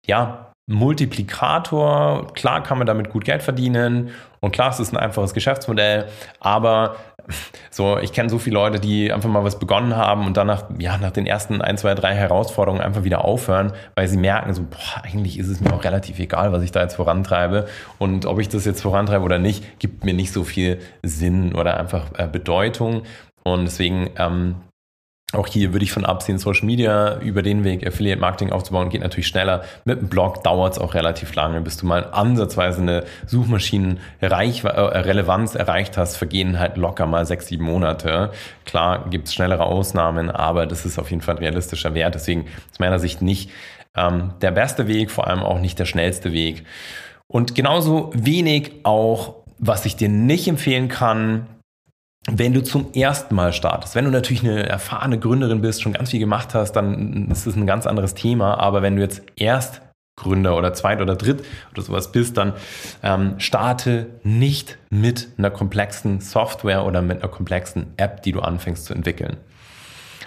ja, 0.05 0.53
Multiplikator. 0.69 2.33
Klar 2.35 2.63
kann 2.65 2.79
man 2.79 2.89
damit 2.89 3.11
gut 3.11 3.25
Geld 3.25 3.43
verdienen 3.43 4.11
und 4.47 4.53
klar, 4.53 4.71
es 4.71 4.79
ist 4.79 4.93
ein 4.93 4.97
einfaches 4.97 5.35
Geschäftsmodell, 5.35 6.07
aber 6.39 6.95
so, 7.73 7.99
ich 7.99 8.13
kenne 8.13 8.31
so 8.31 8.39
viele 8.39 8.55
Leute, 8.55 8.79
die 8.79 9.13
einfach 9.13 9.29
mal 9.29 9.43
was 9.43 9.59
begonnen 9.59 9.97
haben 9.97 10.25
und 10.25 10.37
danach, 10.37 10.67
ja, 10.79 10.99
nach 10.99 11.11
den 11.11 11.27
ersten 11.27 11.61
ein, 11.61 11.77
zwei, 11.77 11.97
drei 11.97 12.15
Herausforderungen 12.15 12.81
einfach 12.81 13.03
wieder 13.03 13.25
aufhören, 13.25 13.73
weil 13.97 14.07
sie 14.07 14.17
merken, 14.17 14.55
so, 14.55 14.63
boah, 14.63 15.03
eigentlich 15.03 15.37
ist 15.37 15.49
es 15.49 15.61
mir 15.61 15.73
auch 15.75 15.83
relativ 15.83 16.21
egal, 16.21 16.53
was 16.53 16.63
ich 16.63 16.71
da 16.71 16.83
jetzt 16.83 16.95
vorantreibe. 16.95 17.67
Und 17.99 18.25
ob 18.25 18.39
ich 18.39 18.49
das 18.49 18.65
jetzt 18.65 18.83
vorantreibe 18.83 19.25
oder 19.25 19.41
nicht, 19.41 19.81
gibt 19.81 20.05
mir 20.05 20.15
nicht 20.15 20.33
so 20.33 20.45
viel 20.45 20.79
Sinn 21.03 21.53
oder 21.57 21.77
einfach 21.77 22.07
äh, 22.17 22.29
Bedeutung. 22.29 23.03
Und 23.43 23.65
deswegen 23.65 24.11
ähm, 24.17 24.55
auch 25.33 25.49
hier 25.49 25.73
würde 25.73 25.85
ich 25.85 25.91
von 25.91 26.05
absehen, 26.05 26.39
Social 26.39 26.67
Media 26.67 27.19
über 27.19 27.43
den 27.43 27.65
Weg 27.65 27.85
Affiliate 27.85 28.21
Marketing 28.21 28.53
aufzubauen, 28.53 28.91
geht 28.91 29.01
natürlich 29.01 29.27
schneller. 29.27 29.65
Mit 29.85 29.99
einem 29.99 30.09
Blog 30.09 30.45
dauert 30.45 30.75
es 30.75 30.79
auch 30.79 30.95
relativ 30.95 31.35
lange, 31.35 31.61
bis 31.61 31.77
du 31.77 31.85
mal 31.85 32.11
ansatzweise 32.13 32.81
eine 32.81 33.03
Suchmaschinenrelevanz 33.27 35.57
äh, 35.57 35.59
erreicht 35.59 35.97
hast, 35.97 36.17
vergehen 36.17 36.61
halt 36.61 36.77
locker 36.77 37.07
mal 37.07 37.27
sechs, 37.27 37.49
sieben 37.49 37.65
Monate. 37.65 38.31
Klar 38.65 39.11
gibt 39.11 39.27
es 39.27 39.35
schnellere 39.35 39.65
Ausnahmen, 39.65 40.31
aber 40.31 40.65
das 40.65 40.87
ist 40.87 40.97
auf 40.97 41.11
jeden 41.11 41.23
Fall 41.23 41.35
ein 41.35 41.43
realistischer 41.43 41.93
Wert. 41.95 42.15
Deswegen 42.15 42.47
aus 42.71 42.79
meiner 42.79 43.01
Sicht 43.01 43.21
nicht 43.21 43.51
ähm, 43.97 44.35
der 44.43 44.53
beste 44.53 44.87
Weg, 44.87 45.11
vor 45.11 45.27
allem 45.27 45.41
auch 45.41 45.59
nicht 45.59 45.81
der 45.81 45.87
schnellste 45.87 46.31
Weg. 46.31 46.65
Und 47.27 47.57
genauso 47.57 48.13
wenig 48.15 48.75
auch, 48.85 49.35
was 49.59 49.87
ich 49.87 49.97
dir 49.97 50.09
nicht 50.09 50.47
empfehlen 50.47 50.87
kann, 50.87 51.49
wenn 52.29 52.53
du 52.53 52.63
zum 52.63 52.93
ersten 52.93 53.35
Mal 53.35 53.53
startest, 53.53 53.95
wenn 53.95 54.05
du 54.05 54.11
natürlich 54.11 54.43
eine 54.43 54.69
erfahrene 54.69 55.19
Gründerin 55.19 55.61
bist, 55.61 55.83
schon 55.83 55.93
ganz 55.93 56.11
viel 56.11 56.21
gemacht 56.21 56.55
hast, 56.55 56.73
dann 56.73 57.31
ist 57.31 57.47
das 57.47 57.55
ein 57.55 57.67
ganz 57.67 57.87
anderes 57.87 58.15
Thema. 58.15 58.59
Aber 58.59 58.83
wenn 58.83 58.97
du 58.97 59.03
jetzt 59.03 59.23
erst 59.37 59.81
Gründer 60.17 60.57
oder 60.57 60.73
zweit 60.73 61.01
oder 61.01 61.15
dritt 61.15 61.45
oder 61.73 61.83
sowas 61.83 62.11
bist, 62.11 62.37
dann 62.37 62.55
ähm, 63.03 63.35
starte 63.39 64.07
nicht 64.23 64.79
mit 64.91 65.29
einer 65.37 65.51
komplexen 65.51 66.21
Software 66.21 66.85
oder 66.85 67.03
mit 67.03 67.23
einer 67.23 67.31
komplexen 67.31 67.93
App, 67.97 68.23
die 68.23 68.33
du 68.33 68.41
anfängst 68.41 68.87
zu 68.87 68.95
entwickeln. 68.95 69.37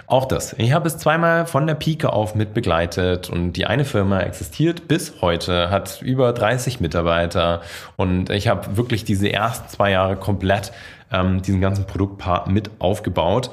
Auch 0.06 0.26
das. 0.26 0.54
Ich 0.58 0.72
habe 0.72 0.88
es 0.88 0.98
zweimal 0.98 1.46
von 1.46 1.68
der 1.68 1.76
Pike 1.76 2.12
auf 2.12 2.34
mit 2.34 2.56
begleitet 2.56 3.30
und 3.30 3.54
die 3.54 3.68
eine 3.68 3.86
Firma 3.86 4.22
existiert 4.22 4.88
bis 4.88 5.22
heute, 5.22 5.70
hat 5.70 6.02
über 6.02 6.34
30 6.34 6.80
Mitarbeiter 6.80 7.62
und 7.96 8.32
ich 8.32 8.48
habe 8.48 8.76
wirklich 8.76 9.04
diese 9.04 9.32
ersten 9.32 9.70
zwei 9.70 9.92
Jahre 9.92 10.16
komplett 10.16 10.72
ähm, 11.12 11.42
diesen 11.42 11.62
ganzen 11.62 11.86
Produktpart 11.86 12.48
mit 12.48 12.72
aufgebaut. 12.80 13.52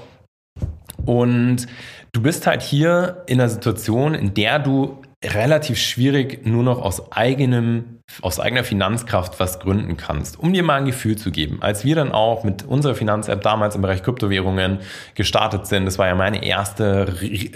Und 1.04 1.66
du 2.12 2.22
bist 2.22 2.46
halt 2.46 2.62
hier 2.62 3.22
in 3.26 3.40
einer 3.40 3.48
Situation, 3.48 4.14
in 4.14 4.34
der 4.34 4.58
du 4.58 5.02
relativ 5.24 5.78
schwierig 5.78 6.46
nur 6.46 6.62
noch 6.62 6.80
aus 6.80 7.12
eigenem, 7.12 7.95
aus 8.22 8.40
eigener 8.40 8.64
Finanzkraft 8.64 9.38
was 9.40 9.58
gründen 9.58 9.96
kannst, 9.96 10.38
um 10.38 10.52
dir 10.52 10.62
mal 10.62 10.76
ein 10.76 10.84
Gefühl 10.86 11.16
zu 11.16 11.32
geben. 11.32 11.58
Als 11.60 11.84
wir 11.84 11.96
dann 11.96 12.12
auch 12.12 12.44
mit 12.44 12.62
unserer 12.64 12.94
Finanz-App 12.94 13.42
damals 13.42 13.74
im 13.74 13.82
Bereich 13.82 14.02
Kryptowährungen 14.02 14.78
gestartet 15.14 15.66
sind, 15.66 15.84
das 15.86 15.98
war 15.98 16.06
ja 16.06 16.14
meine 16.14 16.44
erste 16.44 17.14
äh, 17.20 17.48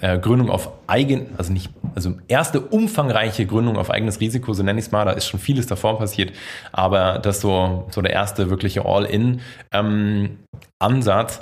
äh, 0.00 0.18
Gründung 0.18 0.50
auf 0.50 0.72
eigen, 0.86 1.28
also 1.38 1.52
nicht, 1.52 1.70
also 1.94 2.14
erste 2.28 2.60
umfangreiche 2.60 3.46
Gründung 3.46 3.78
auf 3.78 3.90
eigenes 3.90 4.20
Risiko, 4.20 4.52
so 4.52 4.62
nenne 4.62 4.78
ich 4.80 4.86
es 4.86 4.92
mal, 4.92 5.04
da 5.04 5.10
ist 5.12 5.28
schon 5.28 5.40
vieles 5.40 5.66
davor 5.66 5.98
passiert, 5.98 6.32
aber 6.72 7.18
das 7.18 7.40
so, 7.40 7.86
so 7.90 8.02
der 8.02 8.12
erste 8.12 8.50
wirkliche 8.50 8.84
All-In-Ansatz, 8.84 11.40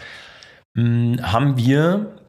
ähm, 0.76 1.18
haben 1.22 1.56
wir 1.56 2.19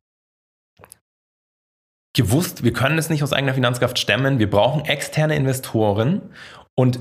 gewusst, 2.14 2.64
wir 2.64 2.74
können 2.74 2.98
es 2.98 3.10
nicht 3.10 3.24
aus 3.24 3.34
eigener 3.34 3.54
Finanzkraft 3.54 3.98
stemmen, 3.98 4.40
wir 4.40 4.50
brauchen 4.50 4.86
externe 4.86 5.36
Investoren 5.36 6.22
und 6.76 7.00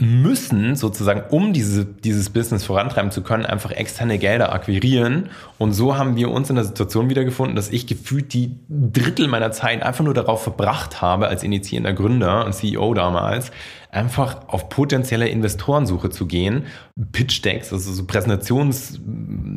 müssen 0.00 0.76
sozusagen, 0.76 1.24
um 1.28 1.52
diese, 1.52 1.84
dieses 1.84 2.30
Business 2.30 2.64
vorantreiben 2.64 3.10
zu 3.10 3.22
können, 3.22 3.44
einfach 3.44 3.70
externe 3.70 4.18
Gelder 4.18 4.52
akquirieren. 4.52 5.28
Und 5.58 5.74
so 5.74 5.98
haben 5.98 6.16
wir 6.16 6.30
uns 6.30 6.48
in 6.48 6.56
der 6.56 6.64
Situation 6.64 7.10
wiedergefunden, 7.10 7.54
dass 7.54 7.68
ich 7.68 7.86
gefühlt 7.86 8.32
die 8.32 8.58
Drittel 8.68 9.28
meiner 9.28 9.52
Zeit 9.52 9.82
einfach 9.82 10.02
nur 10.02 10.14
darauf 10.14 10.42
verbracht 10.42 11.02
habe, 11.02 11.28
als 11.28 11.42
initiierender 11.42 11.92
Gründer 11.92 12.46
und 12.46 12.54
CEO 12.54 12.94
damals, 12.94 13.52
einfach 13.92 14.48
auf 14.48 14.68
potenzielle 14.68 15.28
Investorensuche 15.28 16.10
zu 16.10 16.26
gehen, 16.26 16.66
Pitch 17.12 17.44
Decks, 17.44 17.72
also 17.72 17.92
so 17.92 18.04
Präsentations, 18.06 19.00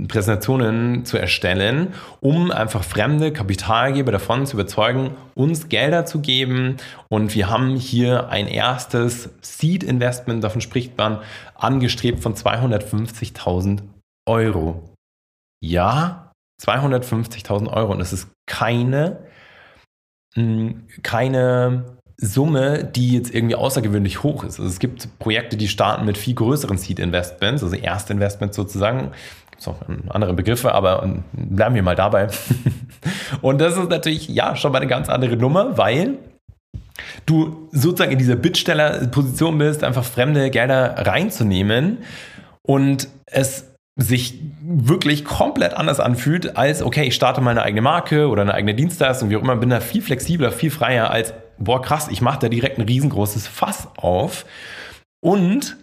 Präsentationen 0.07 1.05
zu 1.05 1.17
erstellen, 1.17 1.93
um 2.19 2.51
einfach 2.51 2.83
fremde 2.83 3.31
Kapitalgeber 3.31 4.11
davon 4.11 4.45
zu 4.45 4.55
überzeugen, 4.55 5.15
uns 5.35 5.69
Gelder 5.69 6.05
zu 6.05 6.19
geben. 6.19 6.77
Und 7.09 7.35
wir 7.35 7.49
haben 7.49 7.75
hier 7.75 8.29
ein 8.29 8.47
erstes 8.47 9.29
Seed 9.41 9.83
Investment, 9.83 10.43
davon 10.43 10.61
spricht 10.61 10.97
man, 10.97 11.19
angestrebt 11.55 12.19
von 12.19 12.35
250.000 12.35 13.81
Euro. 14.27 14.89
Ja, 15.61 16.31
250.000 16.61 17.71
Euro. 17.71 17.91
Und 17.91 18.01
es 18.01 18.13
ist 18.13 18.29
keine, 18.47 19.25
hm, 20.33 20.87
keine 21.03 21.97
Summe, 22.17 22.83
die 22.83 23.13
jetzt 23.13 23.33
irgendwie 23.33 23.55
außergewöhnlich 23.55 24.23
hoch 24.23 24.43
ist. 24.43 24.59
Also 24.59 24.69
es 24.69 24.79
gibt 24.79 25.19
Projekte, 25.19 25.57
die 25.57 25.67
starten 25.67 26.05
mit 26.05 26.17
viel 26.17 26.35
größeren 26.35 26.77
Seed-Investments, 26.77 27.63
also 27.63 27.75
Erstinvestments 27.75 28.55
sozusagen. 28.55 29.11
Gibt 29.49 29.61
es 29.61 29.67
auch 29.67 29.77
andere 30.09 30.33
Begriffe, 30.33 30.73
aber 30.73 31.21
bleiben 31.33 31.75
wir 31.75 31.83
mal 31.83 31.95
dabei. 31.95 32.27
Und 33.41 33.59
das 33.59 33.77
ist 33.77 33.89
natürlich, 33.89 34.29
ja, 34.29 34.55
schon 34.55 34.71
mal 34.71 34.79
eine 34.79 34.87
ganz 34.87 35.09
andere 35.09 35.37
Nummer, 35.37 35.77
weil 35.77 36.17
du 37.25 37.69
sozusagen 37.71 38.11
in 38.11 38.19
dieser 38.19 38.35
Bittstellerposition 38.35 39.57
bist, 39.57 39.83
einfach 39.83 40.03
fremde 40.03 40.49
Gelder 40.49 40.95
reinzunehmen 41.05 41.99
und 42.61 43.07
es 43.25 43.73
sich 43.95 44.39
wirklich 44.61 45.23
komplett 45.23 45.75
anders 45.75 45.99
anfühlt, 45.99 46.57
als 46.57 46.81
okay, 46.81 47.03
ich 47.03 47.15
starte 47.15 47.41
mal 47.41 47.51
eine 47.51 47.61
eigene 47.61 47.81
Marke 47.81 48.27
oder 48.27 48.41
eine 48.41 48.53
eigene 48.53 48.73
Dienstleistung, 48.73 49.29
wie 49.29 49.37
auch 49.37 49.41
immer, 49.41 49.55
bin 49.55 49.69
da 49.69 49.79
viel 49.79 50.01
flexibler, 50.01 50.51
viel 50.51 50.71
freier 50.71 51.11
als, 51.11 51.33
boah 51.57 51.81
krass, 51.81 52.07
ich 52.09 52.21
mache 52.21 52.39
da 52.39 52.49
direkt 52.49 52.77
ein 52.77 52.85
riesengroßes 52.85 53.47
Fass 53.47 53.87
auf 53.97 54.45
und 55.21 55.77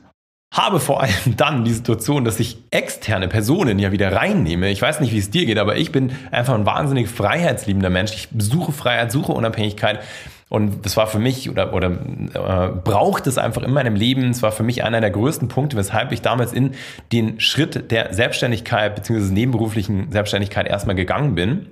habe 0.52 0.80
vor 0.80 1.00
allem 1.02 1.12
dann 1.36 1.64
die 1.64 1.72
Situation, 1.72 2.24
dass 2.24 2.40
ich 2.40 2.58
externe 2.70 3.28
Personen 3.28 3.78
ja 3.78 3.92
wieder 3.92 4.12
reinnehme. 4.12 4.70
Ich 4.70 4.82
weiß 4.82 5.00
nicht, 5.00 5.12
wie 5.12 5.18
es 5.18 5.30
dir 5.30 5.46
geht, 5.46 5.58
aber 5.58 5.76
ich 5.76 5.92
bin 5.92 6.12
einfach 6.30 6.54
ein 6.54 6.66
wahnsinnig 6.66 7.08
freiheitsliebender 7.08 7.90
Mensch. 7.90 8.12
Ich 8.14 8.28
suche 8.38 8.72
Freiheit, 8.72 9.12
suche 9.12 9.32
Unabhängigkeit. 9.32 10.00
Und 10.48 10.84
das 10.84 10.96
war 10.96 11.06
für 11.06 11.20
mich 11.20 11.48
oder, 11.48 11.72
oder 11.72 11.90
äh, 11.90 12.68
braucht 12.82 13.28
es 13.28 13.38
einfach 13.38 13.62
in 13.62 13.72
meinem 13.72 13.94
Leben. 13.94 14.30
Es 14.30 14.42
war 14.42 14.50
für 14.50 14.64
mich 14.64 14.82
einer 14.82 15.00
der 15.00 15.10
größten 15.10 15.46
Punkte, 15.46 15.76
weshalb 15.76 16.10
ich 16.10 16.22
damals 16.22 16.52
in 16.52 16.72
den 17.12 17.38
Schritt 17.38 17.92
der 17.92 18.12
Selbstständigkeit 18.12 18.96
bzw. 18.96 19.32
nebenberuflichen 19.32 20.10
Selbstständigkeit 20.10 20.66
erstmal 20.66 20.96
gegangen 20.96 21.36
bin. 21.36 21.66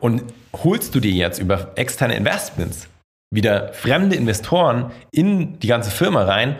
Und 0.00 0.22
holst 0.52 0.94
du 0.94 1.00
dir 1.00 1.12
jetzt 1.12 1.38
über 1.38 1.72
externe 1.76 2.16
Investments 2.16 2.88
wieder 3.30 3.72
fremde 3.72 4.16
Investoren 4.16 4.92
in 5.10 5.58
die 5.58 5.66
ganze 5.66 5.90
Firma 5.90 6.24
rein, 6.24 6.56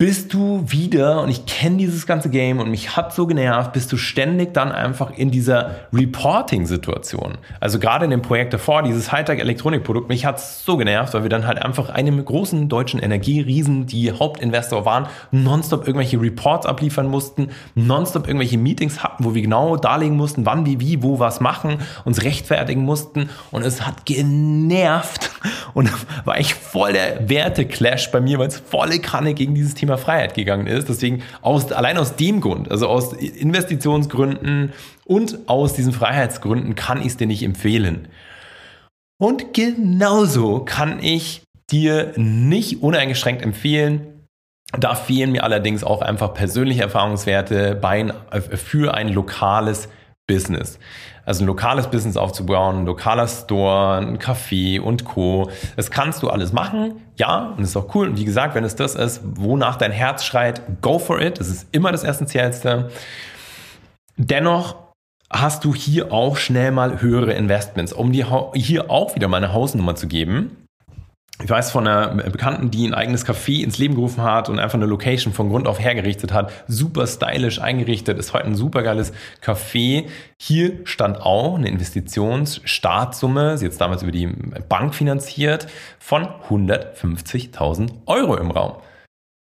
bist 0.00 0.32
du 0.32 0.64
wieder, 0.66 1.20
und 1.20 1.28
ich 1.28 1.44
kenne 1.44 1.76
dieses 1.76 2.06
ganze 2.06 2.30
Game 2.30 2.58
und 2.58 2.70
mich 2.70 2.96
hat 2.96 3.12
so 3.12 3.26
genervt, 3.26 3.74
bist 3.74 3.92
du 3.92 3.98
ständig 3.98 4.54
dann 4.54 4.72
einfach 4.72 5.10
in 5.10 5.30
dieser 5.30 5.72
Reporting-Situation. 5.92 7.36
Also 7.60 7.78
gerade 7.78 8.06
in 8.06 8.10
dem 8.10 8.22
Projekt 8.22 8.54
davor, 8.54 8.82
dieses 8.82 9.12
Hightech-Elektronikprodukt, 9.12 10.08
mich 10.08 10.24
hat 10.24 10.40
so 10.40 10.78
genervt, 10.78 11.12
weil 11.12 11.24
wir 11.24 11.28
dann 11.28 11.46
halt 11.46 11.60
einfach 11.60 11.90
einem 11.90 12.24
großen 12.24 12.70
deutschen 12.70 12.98
Energieriesen, 12.98 13.84
die 13.84 14.10
Hauptinvestor 14.10 14.86
waren, 14.86 15.06
nonstop 15.32 15.86
irgendwelche 15.86 16.18
Reports 16.18 16.64
abliefern 16.64 17.06
mussten, 17.06 17.50
nonstop 17.74 18.26
irgendwelche 18.26 18.56
Meetings 18.56 19.02
hatten, 19.02 19.26
wo 19.26 19.34
wir 19.34 19.42
genau 19.42 19.76
darlegen 19.76 20.16
mussten, 20.16 20.46
wann, 20.46 20.64
wie, 20.64 20.80
wie, 20.80 21.02
wo 21.02 21.18
was 21.18 21.40
machen, 21.40 21.76
uns 22.06 22.22
rechtfertigen 22.22 22.84
mussten 22.86 23.28
und 23.50 23.66
es 23.66 23.86
hat 23.86 24.06
genervt 24.06 25.30
und 25.74 25.90
war 26.24 26.38
echt 26.38 26.52
voll 26.52 26.94
der 26.94 27.28
Werte-Clash 27.28 28.10
bei 28.12 28.22
mir, 28.22 28.38
weil 28.38 28.48
es 28.48 28.58
volle 28.58 28.98
Kanne 28.98 29.34
gegen 29.34 29.54
dieses 29.54 29.74
Thema 29.74 29.89
Thema 29.90 29.98
Freiheit 29.98 30.34
gegangen 30.34 30.66
ist. 30.66 30.88
Deswegen 30.88 31.22
aus, 31.42 31.72
allein 31.72 31.98
aus 31.98 32.16
dem 32.16 32.40
Grund, 32.40 32.70
also 32.70 32.86
aus 32.88 33.12
Investitionsgründen 33.12 34.72
und 35.04 35.38
aus 35.46 35.74
diesen 35.74 35.92
Freiheitsgründen 35.92 36.74
kann 36.74 37.00
ich 37.00 37.08
es 37.08 37.16
dir 37.16 37.26
nicht 37.26 37.42
empfehlen. 37.42 38.08
Und 39.18 39.52
genauso 39.52 40.60
kann 40.60 41.02
ich 41.02 41.42
dir 41.70 42.12
nicht 42.16 42.82
uneingeschränkt 42.82 43.42
empfehlen, 43.42 44.06
da 44.78 44.94
fehlen 44.94 45.32
mir 45.32 45.42
allerdings 45.42 45.82
auch 45.82 46.00
einfach 46.00 46.32
persönliche 46.32 46.82
Erfahrungswerte 46.82 47.74
bei, 47.74 48.14
für 48.40 48.94
ein 48.94 49.08
lokales 49.08 49.88
Business. 50.30 50.78
Also 51.24 51.42
ein 51.42 51.48
lokales 51.48 51.88
Business 51.88 52.16
aufzubauen, 52.16 52.82
ein 52.82 52.86
lokaler 52.86 53.26
Store, 53.26 53.98
ein 53.98 54.18
Café 54.18 54.80
und 54.80 55.04
Co. 55.04 55.50
Das 55.76 55.90
kannst 55.90 56.22
du 56.22 56.30
alles 56.30 56.52
machen, 56.52 57.02
ja, 57.16 57.52
und 57.56 57.64
ist 57.64 57.76
auch 57.76 57.92
cool. 57.94 58.08
Und 58.08 58.18
wie 58.18 58.24
gesagt, 58.24 58.54
wenn 58.54 58.64
es 58.64 58.76
das 58.76 58.94
ist, 58.94 59.20
wonach 59.24 59.76
dein 59.76 59.92
Herz 59.92 60.24
schreit, 60.24 60.62
go 60.82 60.98
for 60.98 61.20
it. 61.20 61.40
Das 61.40 61.48
ist 61.48 61.66
immer 61.72 61.90
das 61.90 62.04
Essentiellste. 62.04 62.90
Dennoch 64.16 64.76
hast 65.32 65.64
du 65.64 65.74
hier 65.74 66.12
auch 66.12 66.36
schnell 66.36 66.70
mal 66.70 67.00
höhere 67.00 67.32
Investments, 67.32 67.92
um 67.92 68.12
dir 68.12 68.52
hier 68.54 68.90
auch 68.90 69.16
wieder 69.16 69.26
mal 69.26 69.38
eine 69.38 69.52
Hausnummer 69.52 69.96
zu 69.96 70.06
geben 70.06 70.56
ich 71.42 71.48
weiß 71.48 71.70
von 71.70 71.86
einer 71.86 72.08
Bekannten, 72.30 72.70
die 72.70 72.86
ein 72.86 72.94
eigenes 72.94 73.26
Café 73.26 73.62
ins 73.62 73.78
Leben 73.78 73.94
gerufen 73.94 74.22
hat 74.22 74.48
und 74.48 74.58
einfach 74.58 74.74
eine 74.74 74.86
Location 74.86 75.32
von 75.32 75.48
Grund 75.48 75.66
auf 75.66 75.80
hergerichtet 75.80 76.32
hat. 76.32 76.52
Super 76.68 77.06
stylisch 77.06 77.60
eingerichtet, 77.60 78.18
ist 78.18 78.32
heute 78.32 78.46
ein 78.46 78.54
super 78.54 78.82
geiles 78.82 79.12
Café. 79.42 80.06
Hier 80.38 80.80
stand 80.84 81.20
auch 81.20 81.56
eine 81.56 81.68
Investitionsstartsumme, 81.68 83.58
sie 83.58 83.64
jetzt 83.64 83.80
damals 83.80 84.02
über 84.02 84.12
die 84.12 84.26
Bank 84.68 84.94
finanziert, 84.94 85.66
von 85.98 86.28
150.000 86.48 87.90
Euro 88.06 88.36
im 88.36 88.50
Raum. 88.50 88.74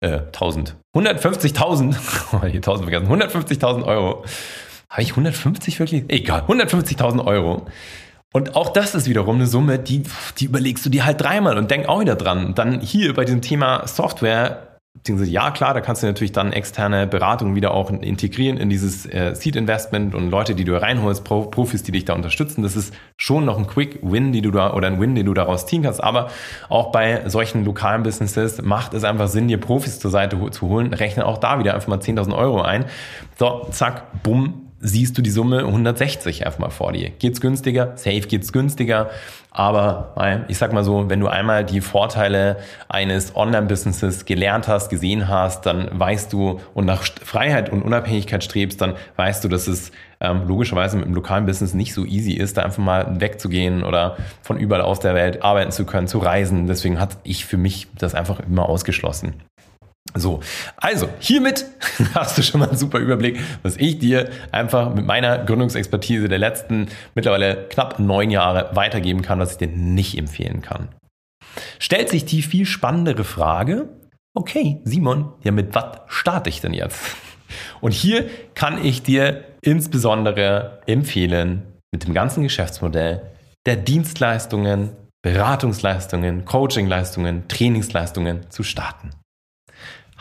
Äh, 0.02 0.20
1000. 0.28 0.76
150.000. 0.96 1.96
1000 2.34 2.90
vergessen. 2.90 3.08
150.000 3.08 3.84
Euro. 3.86 4.26
Habe 4.90 5.02
ich 5.02 5.12
150 5.12 5.80
wirklich? 5.80 6.04
Egal. 6.08 6.42
150.000 6.42 7.26
Euro. 7.26 7.66
Und 8.34 8.56
auch 8.56 8.70
das 8.70 8.94
ist 8.94 9.08
wiederum 9.08 9.38
eine 9.38 9.48
Summe, 9.48 9.80
die, 9.80 10.04
die 10.38 10.46
überlegst 10.46 10.86
du 10.86 10.90
dir 10.90 11.06
halt 11.06 11.22
dreimal 11.22 11.58
und 11.58 11.72
denk 11.72 11.88
auch 11.88 12.02
wieder 12.02 12.16
dran. 12.16 12.54
Dann 12.56 12.82
hier 12.82 13.14
bei 13.14 13.24
diesem 13.24 13.42
Thema 13.42 13.88
Software, 13.88 14.78
beziehungsweise 14.94 15.32
ja 15.32 15.50
klar, 15.52 15.74
da 15.74 15.80
kannst 15.80 16.04
du 16.04 16.08
natürlich 16.08 16.34
dann 16.34 16.52
externe 16.52 17.08
Beratungen 17.08 17.56
wieder 17.56 17.72
auch 17.72 17.90
integrieren 17.90 18.58
in 18.58 18.70
dieses 18.70 19.06
äh, 19.06 19.34
Seed 19.34 19.56
Investment 19.56 20.14
und 20.14 20.30
Leute, 20.30 20.56
die 20.56 20.66
du 20.66 20.80
reinholst, 20.80 21.24
Profis, 21.24 21.84
die 21.84 21.94
dich 21.94 22.04
da 22.04 22.16
unterstützen. 22.16 22.64
Das 22.64 22.76
ist 22.76 22.94
schon 23.16 23.46
noch 23.46 23.58
ein 23.58 23.66
Quick 23.66 24.00
Win, 24.02 24.34
die 24.34 24.42
du 24.42 24.52
da 24.52 24.74
oder 24.74 24.88
ein 24.88 25.00
Win, 25.00 25.16
den 25.16 25.26
du 25.26 25.34
daraus 25.34 25.66
ziehen 25.66 25.84
kannst. 25.84 26.04
Aber 26.04 26.30
auch 26.68 26.92
bei 26.92 27.30
solchen 27.30 27.64
lokalen 27.64 28.04
Businesses 28.04 28.62
macht 28.62 28.94
es 28.94 29.06
einfach 29.06 29.30
Sinn, 29.30 29.48
dir 29.48 29.58
Profis 29.58 30.00
zur 30.00 30.12
Seite 30.12 30.38
zu 30.52 30.68
holen. 30.68 30.94
Rechne 30.94 31.26
auch 31.26 31.38
da 31.38 31.60
wieder 31.60 31.76
einfach 31.76 31.88
mal 31.88 32.00
10.000 32.00 32.38
Euro 32.38 32.62
ein. 32.62 32.86
So, 33.40 33.68
zack, 33.72 34.22
bumm, 34.22 34.67
siehst 34.80 35.18
du 35.18 35.22
die 35.22 35.30
Summe 35.30 35.60
160 35.60 36.42
erstmal 36.42 36.70
vor 36.70 36.92
dir. 36.92 37.10
Geht's 37.10 37.42
günstiger? 37.42 37.94
Safe 37.96 38.22
geht's 38.22 38.54
günstiger. 38.54 39.10
Aber 39.52 40.14
ich 40.50 40.58
sag 40.60 40.72
mal 40.72 40.84
so, 40.84 41.10
wenn 41.10 41.20
du 41.20 41.28
einmal 41.28 41.66
die 41.66 41.82
Vorteile 41.82 42.58
eines 42.90 43.36
Online-Businesses 43.36 44.26
gelernt 44.26 44.68
hast, 44.68 44.90
gesehen 44.90 45.28
hast, 45.28 45.66
dann 45.66 45.90
weißt 45.92 46.32
du 46.32 46.60
und 46.76 46.86
nach 46.86 47.04
Freiheit 47.24 47.72
und 47.72 47.82
Unabhängigkeit 47.82 48.44
strebst, 48.44 48.80
dann 48.82 48.94
weißt 49.16 49.44
du, 49.44 49.48
dass 49.48 49.68
es 49.68 49.92
ähm, 50.20 50.48
logischerweise 50.48 50.98
mit 50.98 51.08
dem 51.08 51.16
lokalen 51.16 51.48
Business 51.48 51.74
nicht 51.74 51.96
so 51.96 52.06
easy 52.06 52.34
ist, 52.34 52.58
da 52.58 52.64
einfach 52.64 52.84
mal 52.84 53.20
wegzugehen 53.20 53.84
oder 53.84 54.18
von 54.44 54.58
überall 54.58 54.84
aus 54.84 55.00
der 55.00 55.16
Welt 55.16 55.42
arbeiten 55.42 55.72
zu 55.72 55.86
können, 55.86 56.08
zu 56.08 56.20
reisen. 56.20 56.68
Deswegen 56.68 57.00
hat 57.00 57.18
ich 57.24 57.46
für 57.46 57.58
mich 57.58 57.88
das 57.98 58.14
einfach 58.14 58.40
immer 58.42 58.70
ausgeschlossen. 58.70 59.34
So, 60.16 60.40
also 60.78 61.10
hiermit 61.20 61.66
hast 62.16 62.38
du 62.38 62.42
schon 62.42 62.60
mal 62.60 62.70
einen 62.70 62.78
super 62.78 63.00
Überblick, 63.00 63.40
was 63.64 63.78
ich 63.78 64.00
dir 64.00 64.30
einfach 64.52 64.94
mit 64.94 65.06
meiner 65.06 65.40
Gründungsexpertise 65.40 66.28
der 66.28 66.40
letzten 66.40 66.88
mittlerweile 67.14 67.68
knapp 67.70 68.00
neun 68.00 68.32
Jahre 68.32 68.76
weitergeben 68.76 69.22
kann, 69.22 69.40
was 69.40 69.52
ich 69.52 69.58
dir 69.58 69.68
nicht 69.68 70.18
empfehlen 70.18 70.62
kann. 70.62 70.90
Stellt 71.80 72.10
sich 72.10 72.26
die 72.26 72.42
viel 72.42 72.66
spannendere 72.66 73.24
Frage, 73.24 73.90
okay, 74.36 74.82
Simon, 74.84 75.34
ja, 75.44 75.52
mit 75.52 75.74
was 75.76 76.00
starte 76.08 76.50
ich 76.50 76.62
denn 76.62 76.74
jetzt? 76.74 77.00
Und 77.82 77.94
hier 77.94 78.30
kann 78.56 78.84
ich 78.84 79.04
dir 79.04 79.44
insbesondere 79.62 80.82
empfehlen, 80.86 81.64
mit 81.92 82.06
dem 82.06 82.14
ganzen 82.14 82.44
Geschäftsmodell 82.44 83.22
der 83.66 83.76
Dienstleistungen, 83.76 84.92
Beratungsleistungen, 85.24 86.46
Coachingleistungen, 86.46 87.48
Trainingsleistungen 87.48 88.50
zu 88.50 88.64
starten. 88.64 89.12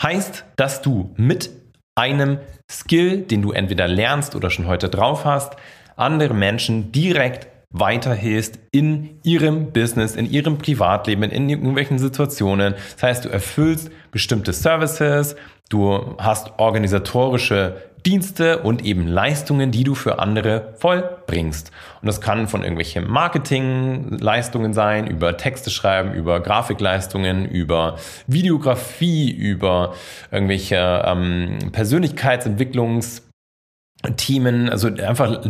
Heißt, 0.03 0.45
dass 0.57 0.83
du 0.83 1.15
mit 1.17 1.51
einem 1.95 2.39
Skill, 2.71 3.23
den 3.23 3.43
du 3.43 3.53
entweder 3.53 3.89
lernst 3.89 4.37
oder 4.37 4.51
schon 4.51 4.67
heute 4.67 4.89
drauf 4.89 5.25
hast, 5.25 5.55
andere 5.97 6.35
Menschen 6.35 6.93
direkt 6.93 7.49
weiterhilfst 7.71 8.59
in 8.71 9.19
ihrem 9.23 9.73
Business, 9.73 10.15
in 10.15 10.31
ihrem 10.31 10.59
Privatleben, 10.59 11.25
in 11.25 11.49
irgendwelchen 11.49 11.99
Situationen. 11.99 12.75
Das 12.95 13.03
heißt, 13.03 13.25
du 13.25 13.29
erfüllst 13.29 13.91
bestimmte 14.11 14.53
Services, 14.53 15.37
du 15.69 16.17
hast 16.19 16.59
organisatorische 16.59 17.83
Dienste 18.07 18.59
und 18.59 18.85
eben 18.85 19.09
Leistungen, 19.09 19.73
die 19.73 19.83
du 19.83 19.97
für 19.97 20.21
andere 20.21 20.75
vollbringst. 20.79 21.73
Und 22.01 22.07
das 22.07 22.21
kann 22.21 22.47
von 22.47 22.62
irgendwelchen 22.62 23.11
Marketingleistungen 23.11 24.73
sein, 24.73 25.09
über 25.09 25.37
Texte 25.37 25.71
schreiben, 25.71 26.14
über 26.14 26.38
Grafikleistungen, 26.40 27.45
über 27.45 27.99
Videografie, 28.29 29.31
über 29.33 29.95
irgendwelche 30.31 31.03
ähm, 31.05 31.59
Persönlichkeitsentwicklungs 31.73 33.23
Themen, 34.16 34.69
also 34.69 34.88
einfach 34.88 35.42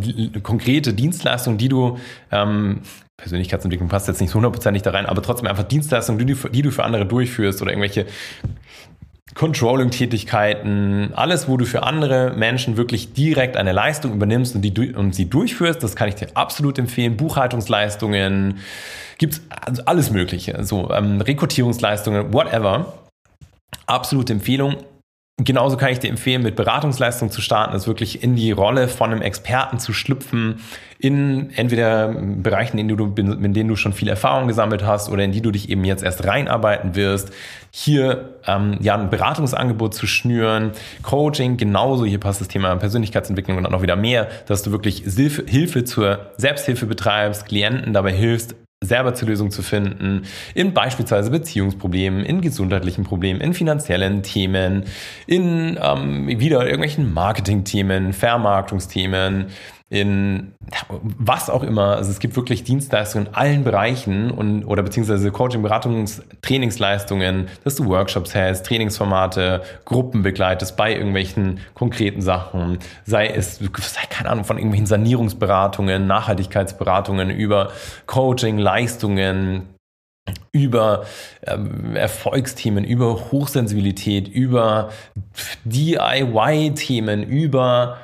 konkrete 0.42 0.94
Dienstleistungen, 0.94 1.58
die 1.58 1.68
du 1.68 1.98
ähm, 2.30 2.80
Persönlichkeitsentwicklung 3.18 3.88
passt 3.88 4.08
jetzt 4.08 4.20
nicht 4.20 4.34
hundertprozentig 4.34 4.82
da 4.82 4.90
rein, 4.90 5.06
aber 5.06 5.20
trotzdem 5.20 5.48
einfach 5.48 5.64
Dienstleistungen, 5.64 6.18
die 6.18 6.32
du, 6.32 6.48
die 6.48 6.62
du 6.62 6.70
für 6.70 6.84
andere 6.84 7.06
durchführst 7.06 7.60
oder 7.60 7.72
irgendwelche 7.72 8.06
Controlling-Tätigkeiten, 9.34 11.12
alles, 11.14 11.48
wo 11.48 11.56
du 11.56 11.66
für 11.66 11.82
andere 11.82 12.32
Menschen 12.36 12.76
wirklich 12.76 13.12
direkt 13.12 13.56
eine 13.56 13.72
Leistung 13.72 14.14
übernimmst 14.14 14.54
und, 14.54 14.62
die, 14.62 14.94
und 14.94 15.14
sie 15.14 15.28
durchführst, 15.28 15.82
das 15.82 15.96
kann 15.96 16.08
ich 16.08 16.14
dir 16.14 16.28
absolut 16.34 16.78
empfehlen. 16.78 17.16
Buchhaltungsleistungen, 17.16 18.58
gibt's 19.18 19.42
also 19.48 19.82
alles 19.84 20.10
Mögliche, 20.10 20.64
so 20.64 20.90
ähm, 20.90 21.20
Rekrutierungsleistungen, 21.20 22.32
whatever. 22.32 22.94
Absolute 23.86 24.32
Empfehlung. 24.32 24.76
Genauso 25.38 25.76
kann 25.76 25.90
ich 25.90 25.98
dir 25.98 26.08
empfehlen, 26.08 26.42
mit 26.42 26.56
Beratungsleistung 26.56 27.30
zu 27.30 27.42
starten, 27.42 27.74
das 27.74 27.86
wirklich 27.86 28.22
in 28.22 28.36
die 28.36 28.52
Rolle 28.52 28.88
von 28.88 29.12
einem 29.12 29.20
Experten 29.20 29.78
zu 29.78 29.92
schlüpfen, 29.92 30.60
in 30.98 31.50
entweder 31.50 32.08
Bereichen, 32.08 32.78
in 32.78 32.88
denen 32.88 33.14
du, 33.14 33.22
in 33.22 33.52
denen 33.52 33.68
du 33.68 33.76
schon 33.76 33.92
viel 33.92 34.08
Erfahrung 34.08 34.48
gesammelt 34.48 34.86
hast 34.86 35.10
oder 35.10 35.24
in 35.24 35.32
die 35.32 35.42
du 35.42 35.50
dich 35.50 35.68
eben 35.68 35.84
jetzt 35.84 36.02
erst 36.02 36.26
reinarbeiten 36.26 36.94
wirst. 36.94 37.32
Hier 37.70 38.36
ähm, 38.46 38.78
ja 38.80 38.94
ein 38.94 39.10
Beratungsangebot 39.10 39.92
zu 39.92 40.06
schnüren, 40.06 40.72
Coaching 41.02 41.58
genauso. 41.58 42.06
Hier 42.06 42.18
passt 42.18 42.40
das 42.40 42.48
Thema 42.48 42.74
Persönlichkeitsentwicklung 42.76 43.58
und 43.58 43.64
dann 43.64 43.72
noch 43.72 43.82
wieder 43.82 43.96
mehr, 43.96 44.28
dass 44.46 44.62
du 44.62 44.70
wirklich 44.70 45.04
Hilfe 45.04 45.84
zur 45.84 46.30
Selbsthilfe 46.38 46.86
betreibst, 46.86 47.44
Klienten 47.44 47.92
dabei 47.92 48.12
hilfst, 48.12 48.54
selber 48.84 49.14
zur 49.14 49.28
Lösung 49.28 49.50
zu 49.50 49.62
finden, 49.62 50.26
in 50.54 50.74
beispielsweise 50.74 51.30
Beziehungsproblemen, 51.30 52.24
in 52.24 52.42
gesundheitlichen 52.42 53.04
Problemen, 53.04 53.40
in 53.40 53.54
finanziellen 53.54 54.22
Themen, 54.22 54.84
in 55.26 55.78
ähm, 55.82 56.28
wieder 56.28 56.62
irgendwelchen 56.62 57.12
Marketingthemen, 57.14 58.12
Vermarktungsthemen, 58.12 59.46
in 59.88 60.52
was 61.18 61.48
auch 61.48 61.62
immer. 61.62 61.96
Also 61.96 62.10
es 62.10 62.18
gibt 62.18 62.34
wirklich 62.34 62.64
Dienstleistungen 62.64 63.26
in 63.28 63.34
allen 63.34 63.64
Bereichen 63.64 64.32
und 64.32 64.64
oder 64.64 64.82
beziehungsweise 64.82 65.30
Coaching, 65.30 65.62
Beratungs, 65.62 66.22
Trainingsleistungen, 66.42 67.46
dass 67.62 67.76
du 67.76 67.86
Workshops 67.86 68.34
hältst, 68.34 68.66
Trainingsformate, 68.66 69.62
Gruppen 69.84 70.22
begleitest 70.22 70.76
bei 70.76 70.92
irgendwelchen 70.92 71.60
konkreten 71.74 72.20
Sachen, 72.20 72.78
sei 73.04 73.28
es, 73.28 73.58
sei 73.58 74.06
keine 74.10 74.30
Ahnung, 74.30 74.44
von 74.44 74.56
irgendwelchen 74.58 74.86
Sanierungsberatungen, 74.86 76.08
Nachhaltigkeitsberatungen 76.08 77.30
über 77.30 77.70
Coaching, 78.06 78.58
Leistungen, 78.58 79.68
über 80.50 81.04
ähm, 81.46 81.94
Erfolgsthemen, 81.94 82.82
über 82.82 83.30
Hochsensibilität, 83.30 84.26
über 84.26 84.90
DIY-Themen, 85.64 87.22
über 87.22 87.98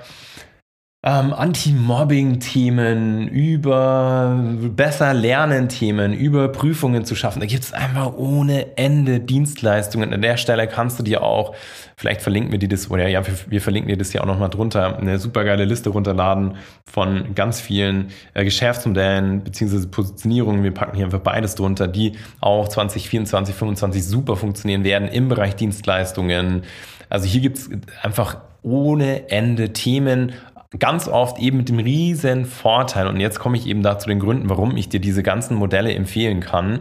ähm, 1.05 1.33
Anti-Mobbing-Themen, 1.33 3.27
über 3.27 4.41
besser 4.69 5.13
Lernen-Themen, 5.13 6.13
über 6.13 6.47
Prüfungen 6.47 7.05
zu 7.05 7.17
schaffen. 7.17 7.41
Da 7.41 7.47
gibt 7.47 7.65
es 7.65 7.73
einfach 7.73 8.15
ohne 8.17 8.77
Ende 8.77 9.19
Dienstleistungen. 9.19 10.15
An 10.15 10.23
der 10.23 10.37
Stelle 10.37 10.69
kannst 10.69 11.01
du 11.01 11.03
dir 11.03 11.25
auch, 11.25 11.57
vielleicht 11.97 12.23
verlinken 12.23 12.53
wir 12.53 12.61
dir 12.61 12.69
das, 12.69 12.89
oder 12.89 13.09
ja, 13.09 13.27
wir, 13.27 13.35
wir 13.49 13.61
verlinken 13.61 13.89
dir 13.89 13.97
das 13.97 14.13
hier 14.13 14.23
auch 14.23 14.29
nochmal 14.29 14.51
drunter, 14.51 14.97
eine 14.97 15.19
super 15.19 15.43
geile 15.43 15.65
Liste 15.65 15.91
runterladen 15.91 16.55
von 16.85 17.35
ganz 17.35 17.61
vielen 17.61 18.13
äh, 18.35 18.45
Geschäftsmodellen 18.45 19.43
beziehungsweise 19.43 19.89
Positionierungen. 19.89 20.63
Wir 20.63 20.73
packen 20.73 20.95
hier 20.95 21.07
einfach 21.07 21.19
beides 21.19 21.57
drunter, 21.57 21.89
die 21.89 22.13
auch 22.41 22.69
2024, 22.69 23.57
2025 23.57 24.05
super 24.05 24.37
funktionieren 24.37 24.85
werden 24.85 25.09
im 25.09 25.29
Bereich 25.29 25.57
Dienstleistungen. 25.57 26.63
Also 27.09 27.27
hier 27.27 27.41
gibt 27.41 27.59
es 27.59 27.71
einfach 28.03 28.37
ohne 28.63 29.29
Ende 29.29 29.73
Themen, 29.73 30.33
ganz 30.79 31.09
oft 31.09 31.39
eben 31.39 31.59
mit 31.59 31.69
dem 31.69 31.79
riesen 31.79 32.45
Vorteil, 32.45 33.07
und 33.07 33.21
jetzt 33.21 33.39
komme 33.39 33.57
ich 33.57 33.67
eben 33.67 33.83
da 33.83 33.99
zu 33.99 34.09
den 34.09 34.21
Gründen, 34.21 34.49
warum 34.49 34.77
ich 34.77 34.89
dir 34.89 35.01
diese 35.01 35.23
ganzen 35.23 35.57
Modelle 35.57 35.95
empfehlen 35.95 36.41
kann, 36.41 36.81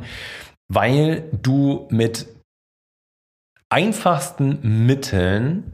weil 0.69 1.23
du 1.41 1.87
mit 1.89 2.27
einfachsten 3.69 4.85
Mitteln 4.85 5.73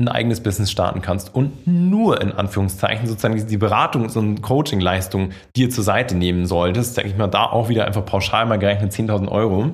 ein 0.00 0.08
eigenes 0.08 0.40
Business 0.42 0.70
starten 0.70 1.02
kannst 1.02 1.34
und 1.34 1.66
nur 1.66 2.20
in 2.20 2.30
Anführungszeichen 2.30 3.08
sozusagen 3.08 3.44
die 3.46 3.58
Beratungs- 3.58 4.16
und 4.16 4.42
Coaching-Leistung 4.42 5.30
dir 5.56 5.70
zur 5.70 5.82
Seite 5.82 6.14
nehmen 6.14 6.46
solltest, 6.46 6.94
sage 6.94 7.08
ich 7.08 7.16
mal, 7.16 7.26
da 7.26 7.46
auch 7.46 7.68
wieder 7.68 7.84
einfach 7.84 8.04
pauschal 8.04 8.46
mal 8.46 8.58
gerechnet 8.58 8.92
10.000 8.92 9.28
Euro 9.28 9.72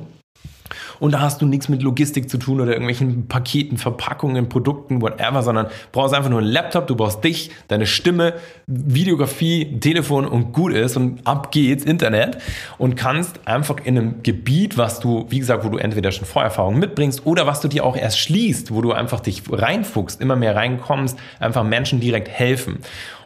und 1.00 1.12
da 1.12 1.20
hast 1.20 1.42
du 1.42 1.46
nichts 1.46 1.68
mit 1.68 1.82
Logistik 1.82 2.28
zu 2.30 2.38
tun 2.38 2.60
oder 2.60 2.72
irgendwelchen 2.72 3.28
Paketen, 3.28 3.78
Verpackungen, 3.78 4.48
Produkten, 4.48 5.02
whatever, 5.02 5.42
sondern 5.42 5.66
brauchst 5.92 6.14
einfach 6.14 6.30
nur 6.30 6.40
einen 6.40 6.50
Laptop, 6.50 6.86
du 6.86 6.96
brauchst 6.96 7.22
dich, 7.24 7.50
deine 7.68 7.86
Stimme, 7.86 8.34
Videografie, 8.66 9.78
Telefon 9.80 10.26
und 10.26 10.52
gut 10.52 10.72
ist 10.72 10.96
und 10.96 11.26
ab 11.26 11.52
geht's, 11.52 11.84
Internet 11.84 12.38
und 12.78 12.96
kannst 12.96 13.46
einfach 13.46 13.76
in 13.84 13.98
einem 13.98 14.22
Gebiet, 14.22 14.78
was 14.78 15.00
du, 15.00 15.26
wie 15.28 15.38
gesagt, 15.38 15.64
wo 15.64 15.68
du 15.68 15.78
entweder 15.78 16.12
schon 16.12 16.26
Vorerfahrung 16.26 16.78
mitbringst 16.78 17.26
oder 17.26 17.46
was 17.46 17.60
du 17.60 17.68
dir 17.68 17.84
auch 17.84 17.96
erst 17.96 18.18
schließt, 18.18 18.72
wo 18.72 18.80
du 18.80 18.92
einfach 18.92 19.20
dich 19.20 19.42
reinfuchst, 19.50 20.20
immer 20.20 20.36
mehr 20.36 20.56
reinkommst, 20.56 21.18
einfach 21.40 21.64
Menschen 21.64 22.00
direkt 22.00 22.28
helfen. 22.28 22.78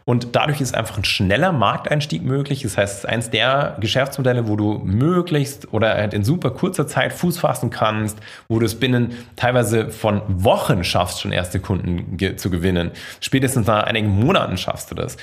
Und 0.09 0.35
dadurch 0.35 0.63
ist 0.63 0.75
einfach 0.75 0.97
ein 0.97 1.05
schneller 1.05 1.53
Markteinstieg 1.53 2.23
möglich. 2.23 2.63
Das 2.63 2.79
heißt, 2.79 2.95
es 2.95 2.99
ist 3.01 3.07
eins 3.07 3.29
der 3.29 3.77
Geschäftsmodelle, 3.79 4.49
wo 4.49 4.57
du 4.57 4.81
möglichst 4.83 5.71
oder 5.75 5.91
halt 5.91 6.15
in 6.15 6.25
super 6.25 6.51
kurzer 6.51 6.87
Zeit 6.87 7.13
Fuß 7.13 7.39
fassen 7.39 7.69
kannst, 7.69 8.19
wo 8.49 8.59
du 8.59 8.65
es 8.65 8.81
binnen 8.81 9.13
teilweise 9.37 9.91
von 9.91 10.23
Wochen 10.27 10.83
schaffst, 10.83 11.21
schon 11.21 11.31
erste 11.31 11.61
Kunden 11.61 12.17
ge 12.17 12.37
zu 12.37 12.49
gewinnen. 12.49 12.93
Spätestens 13.21 13.67
nach 13.67 13.83
einigen 13.83 14.09
Monaten 14.09 14.57
schaffst 14.57 14.91
du 14.91 14.95
das. 14.95 15.19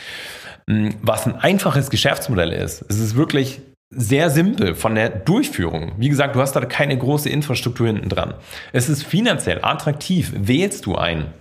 Hm, 0.70 0.94
was 1.02 1.26
ein 1.26 1.36
einfaches 1.36 1.90
Geschäftsmodell 1.90 2.52
ist, 2.52 2.86
es 2.88 3.00
ist 3.00 3.16
wirklich 3.16 3.62
sehr 3.90 4.30
simpel 4.30 4.76
von 4.76 4.94
der 4.94 5.10
Durchführung. 5.10 5.94
Wie 5.98 6.10
gesagt, 6.10 6.36
du 6.36 6.42
hast 6.42 6.56
da 6.56 6.64
keine 6.64 6.96
große 6.96 7.28
Infrastruktur 7.28 7.88
hinten 7.88 8.10
dran. 8.10 8.36
Es 8.72 8.88
ist 8.88 9.04
finanziell 9.04 9.62
attraktiv. 9.64 10.32
Wählst 10.36 10.86
du 10.86 10.96
ein 10.96 11.34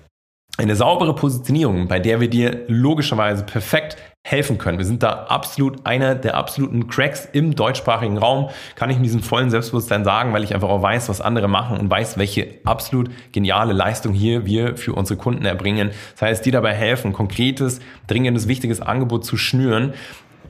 eine 0.56 0.76
saubere 0.76 1.14
Positionierung, 1.14 1.88
bei 1.88 1.98
der 1.98 2.20
wir 2.20 2.30
dir 2.30 2.64
logischerweise 2.68 3.44
perfekt 3.44 3.96
helfen 4.26 4.56
können. 4.56 4.78
Wir 4.78 4.86
sind 4.86 5.02
da 5.02 5.24
absolut 5.24 5.84
einer 5.84 6.14
der 6.14 6.36
absoluten 6.36 6.88
Cracks 6.88 7.28
im 7.30 7.54
deutschsprachigen 7.54 8.16
Raum, 8.16 8.48
kann 8.74 8.88
ich 8.88 8.96
mit 8.96 9.04
diesem 9.04 9.22
vollen 9.22 9.50
Selbstbewusstsein 9.50 10.02
sagen, 10.04 10.32
weil 10.32 10.44
ich 10.44 10.54
einfach 10.54 10.70
auch 10.70 10.80
weiß, 10.80 11.10
was 11.10 11.20
andere 11.20 11.46
machen 11.46 11.78
und 11.78 11.90
weiß, 11.90 12.16
welche 12.16 12.60
absolut 12.64 13.10
geniale 13.32 13.74
Leistung 13.74 14.14
hier 14.14 14.46
wir 14.46 14.78
für 14.78 14.94
unsere 14.94 15.18
Kunden 15.18 15.44
erbringen. 15.44 15.90
Das 16.12 16.22
heißt, 16.22 16.46
dir 16.46 16.52
dabei 16.52 16.72
helfen, 16.72 17.12
konkretes, 17.12 17.80
dringendes, 18.06 18.48
wichtiges 18.48 18.80
Angebot 18.80 19.26
zu 19.26 19.36
schnüren, 19.36 19.92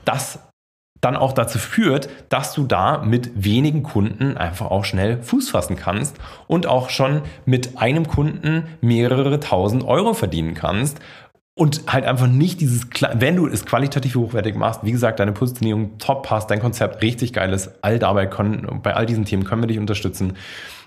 das 0.05 0.39
dann 1.05 1.15
auch 1.15 1.33
dazu 1.33 1.59
führt, 1.59 2.09
dass 2.29 2.53
du 2.53 2.65
da 2.65 3.03
mit 3.03 3.31
wenigen 3.35 3.83
Kunden 3.83 4.37
einfach 4.37 4.71
auch 4.71 4.83
schnell 4.83 5.21
Fuß 5.21 5.51
fassen 5.51 5.75
kannst 5.75 6.17
und 6.47 6.65
auch 6.65 6.89
schon 6.89 7.21
mit 7.45 7.77
einem 7.77 8.07
Kunden 8.07 8.63
mehrere 8.81 9.39
tausend 9.39 9.83
Euro 9.83 10.15
verdienen 10.15 10.55
kannst. 10.55 10.99
Und 11.57 11.83
halt 11.87 12.03
einfach 12.03 12.27
nicht 12.27 12.59
dieses, 12.59 12.87
wenn 13.13 13.37
du 13.37 13.47
es 13.47 13.65
qualitativ 13.65 14.15
hochwertig 14.15 14.55
machst, 14.55 14.81
wie 14.83 14.91
gesagt, 14.91 15.19
deine 15.21 15.31
Positionierung 15.31 15.97
top 15.99 16.23
passt, 16.23 16.49
dein 16.49 16.59
Konzept 16.59 17.01
richtig 17.01 17.31
geil 17.31 17.53
ist, 17.53 17.71
all 17.81 17.97
dabei 17.97 18.25
können, 18.25 18.81
bei 18.83 18.93
all 18.93 19.05
diesen 19.05 19.23
Themen 19.23 19.45
können 19.45 19.61
wir 19.61 19.67
dich 19.67 19.79
unterstützen 19.79 20.33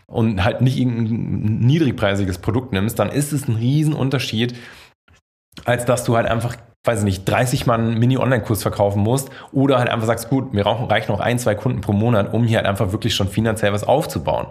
und 0.07 0.44
halt 0.44 0.61
nicht 0.61 0.78
irgendein 0.78 1.61
niedrigpreisiges 1.61 2.38
Produkt 2.38 2.72
nimmst, 2.72 2.98
dann 2.98 3.09
ist 3.09 3.33
es 3.33 3.48
ein 3.48 3.54
Riesenunterschied, 3.54 4.57
als 5.64 5.87
dass 5.87 6.04
du 6.04 6.16
halt 6.16 6.26
einfach 6.26 6.57
weiß 6.84 7.00
ich 7.00 7.04
nicht, 7.04 7.24
30 7.28 7.66
Mal 7.66 7.78
einen 7.78 7.98
Mini-Online-Kurs 7.98 8.62
verkaufen 8.62 9.02
musst 9.02 9.30
oder 9.52 9.78
halt 9.78 9.88
einfach 9.88 10.06
sagst, 10.06 10.30
gut, 10.30 10.54
mir 10.54 10.64
reichen 10.64 11.12
noch 11.12 11.20
ein, 11.20 11.38
zwei 11.38 11.54
Kunden 11.54 11.80
pro 11.80 11.92
Monat, 11.92 12.32
um 12.32 12.44
hier 12.44 12.58
halt 12.58 12.66
einfach 12.66 12.92
wirklich 12.92 13.14
schon 13.14 13.28
finanziell 13.28 13.72
was 13.72 13.84
aufzubauen. 13.84 14.46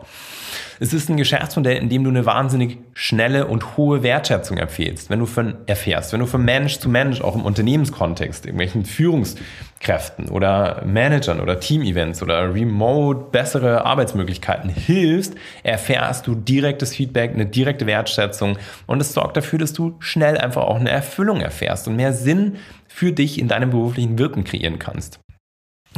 Es 0.80 0.94
ist 0.94 1.10
ein 1.10 1.18
Geschäftsmodell, 1.18 1.78
in 1.78 1.90
dem 1.90 2.04
du 2.04 2.10
eine 2.10 2.26
wahnsinnig 2.26 2.78
schnelle 2.94 3.48
und 3.48 3.78
hohe 3.78 4.04
Wertschätzung 4.04 4.58
erfährst, 4.58 5.10
wenn 5.10 5.20
du 5.20 5.26
von 5.26 5.56
erfährst, 5.66 6.14
wenn 6.14 6.20
du 6.20 6.26
von 6.26 6.44
Mensch 6.44 6.80
zu 6.80 6.90
Mensch, 6.90 7.22
auch 7.22 7.36
im 7.36 7.44
Unternehmenskontext, 7.44 8.46
irgendwelchen 8.46 8.86
Führungskräften 8.86 10.30
oder 10.30 10.84
Managern 10.86 11.40
oder 11.40 11.60
Team-Events 11.60 12.22
oder 12.22 12.54
remote 12.54 13.32
bessere 13.32 13.86
Arbeitsmöglichkeiten 13.86 14.70
hilfst, 14.70 15.36
erfährst 15.64 16.28
du 16.28 16.36
direktes 16.36 16.96
Feedback, 16.96 17.34
eine 17.34 17.46
direkte 17.46 17.86
Wertschätzung 17.86 18.58
und 18.86 19.02
es 19.02 19.14
sorgt 19.14 19.38
dafür, 19.38 19.60
dass 19.60 19.74
du 19.74 19.96
schnell 20.00 20.38
einfach 20.38 20.64
auch 20.64 20.80
eine 20.80 20.90
Erfüllung 20.90 21.42
erfährst 21.42 21.88
und 21.88 21.96
mehr 21.96 22.14
Sinn 22.14 22.58
für 22.88 23.12
dich 23.12 23.40
in 23.40 23.48
deinem 23.48 23.72
beruflichen 23.72 24.18
Wirken 24.18 24.44
kreieren 24.44 24.80
kannst. 24.80 25.20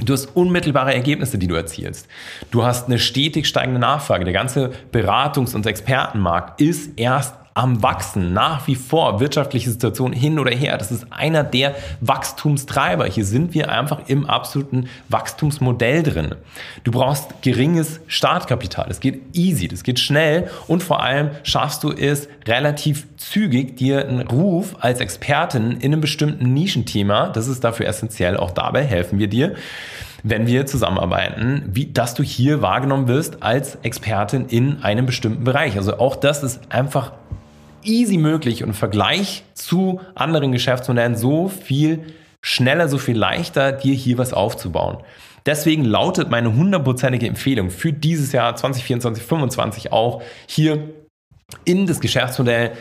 Du 0.05 0.13
hast 0.13 0.35
unmittelbare 0.35 0.93
Ergebnisse, 0.93 1.37
die 1.37 1.47
du 1.47 1.55
erzielst. 1.55 2.07
Du 2.51 2.63
hast 2.63 2.87
eine 2.87 2.99
stetig 2.99 3.47
steigende 3.47 3.79
Nachfrage. 3.79 4.23
Der 4.25 4.33
ganze 4.33 4.71
Beratungs- 4.91 5.55
und 5.55 5.65
Expertenmarkt 5.65 6.61
ist 6.61 6.99
erst 6.99 7.35
am 7.59 7.83
Wachsen. 7.83 8.31
Nach 8.31 8.67
wie 8.67 8.75
vor 8.75 9.19
wirtschaftliche 9.19 9.69
Situation 9.69 10.13
hin 10.13 10.39
oder 10.39 10.51
her. 10.51 10.77
Das 10.77 10.93
ist 10.93 11.07
einer 11.11 11.43
der 11.43 11.75
Wachstumstreiber. 11.99 13.05
Hier 13.05 13.25
sind 13.25 13.53
wir 13.53 13.69
einfach 13.69 14.07
im 14.07 14.25
absoluten 14.27 14.87
Wachstumsmodell 15.09 16.03
drin. 16.03 16.35
Du 16.85 16.91
brauchst 16.91 17.41
geringes 17.41 17.99
Startkapital. 18.07 18.87
Es 18.89 19.01
geht 19.01 19.35
easy, 19.35 19.67
das 19.67 19.83
geht 19.83 19.99
schnell 19.99 20.49
und 20.67 20.83
vor 20.83 21.03
allem 21.03 21.31
schaffst 21.43 21.83
du 21.83 21.91
es 21.91 22.29
relativ 22.47 23.07
zügig, 23.17 23.75
dir 23.75 24.07
einen 24.07 24.21
Ruf 24.21 24.77
als 24.79 25.01
Expertin 25.01 25.71
in 25.71 25.91
einem 25.91 25.99
bestimmten 25.99 26.53
Nischenthema, 26.53 27.27
das 27.27 27.49
ist 27.49 27.65
dafür 27.65 27.87
essentiell, 27.87 28.37
auch 28.37 28.51
dabei 28.51 28.85
helfen 28.85 29.19
wir 29.19 29.27
dir, 29.27 29.55
wenn 30.23 30.47
wir 30.47 30.65
zusammenarbeiten, 30.65 31.63
wie, 31.67 31.87
dass 31.87 32.13
du 32.13 32.23
hier 32.23 32.61
wahrgenommen 32.61 33.07
wirst 33.07 33.43
als 33.43 33.75
Expertin 33.83 34.45
in 34.47 34.81
einem 34.81 35.05
bestimmten 35.05 35.43
Bereich. 35.43 35.77
Also 35.77 35.97
auch 35.97 36.15
das 36.15 36.43
ist 36.43 36.71
einfach 36.71 37.11
easy 37.83 38.17
möglich 38.17 38.63
und 38.63 38.69
im 38.69 38.75
Vergleich 38.75 39.43
zu 39.53 40.01
anderen 40.15 40.51
Geschäftsmodellen 40.51 41.15
so 41.15 41.47
viel 41.47 42.13
schneller, 42.41 42.87
so 42.87 42.97
viel 42.97 43.17
leichter, 43.17 43.71
dir 43.71 43.93
hier 43.93 44.17
was 44.17 44.33
aufzubauen. 44.33 44.97
Deswegen 45.45 45.83
lautet 45.83 46.29
meine 46.29 46.53
hundertprozentige 46.53 47.27
Empfehlung 47.27 47.69
für 47.69 47.93
dieses 47.93 48.31
Jahr 48.31 48.55
2024, 48.55 49.25
2025 49.25 49.91
auch 49.91 50.21
hier 50.47 50.89
in 51.65 51.87
das 51.87 51.99
Geschäftsmodell 51.99 52.71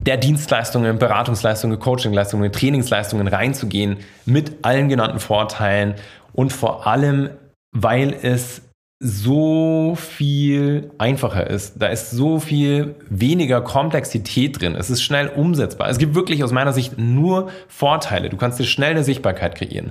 der 0.00 0.16
Dienstleistungen, 0.16 0.98
Beratungsleistungen, 0.98 1.78
Coachingleistungen, 1.78 2.52
Trainingsleistungen 2.52 3.28
reinzugehen 3.28 3.98
mit 4.26 4.64
allen 4.64 4.88
genannten 4.88 5.20
Vorteilen 5.20 5.94
und 6.32 6.52
vor 6.52 6.86
allem, 6.86 7.30
weil 7.72 8.14
es 8.22 8.62
so 9.00 9.96
viel 9.96 10.90
einfacher 10.98 11.48
ist. 11.48 11.74
Da 11.80 11.88
ist 11.88 12.10
so 12.10 12.38
viel 12.38 12.94
weniger 13.08 13.60
Komplexität 13.60 14.60
drin. 14.60 14.74
Es 14.74 14.88
ist 14.90 15.02
schnell 15.02 15.28
umsetzbar. 15.28 15.88
Es 15.88 15.98
gibt 15.98 16.14
wirklich 16.14 16.42
aus 16.42 16.52
meiner 16.52 16.72
Sicht 16.72 16.98
nur 16.98 17.50
Vorteile. 17.68 18.30
Du 18.30 18.36
kannst 18.36 18.58
dir 18.58 18.64
schnell 18.64 18.92
eine 18.92 19.04
Sichtbarkeit 19.04 19.56
kreieren. 19.56 19.90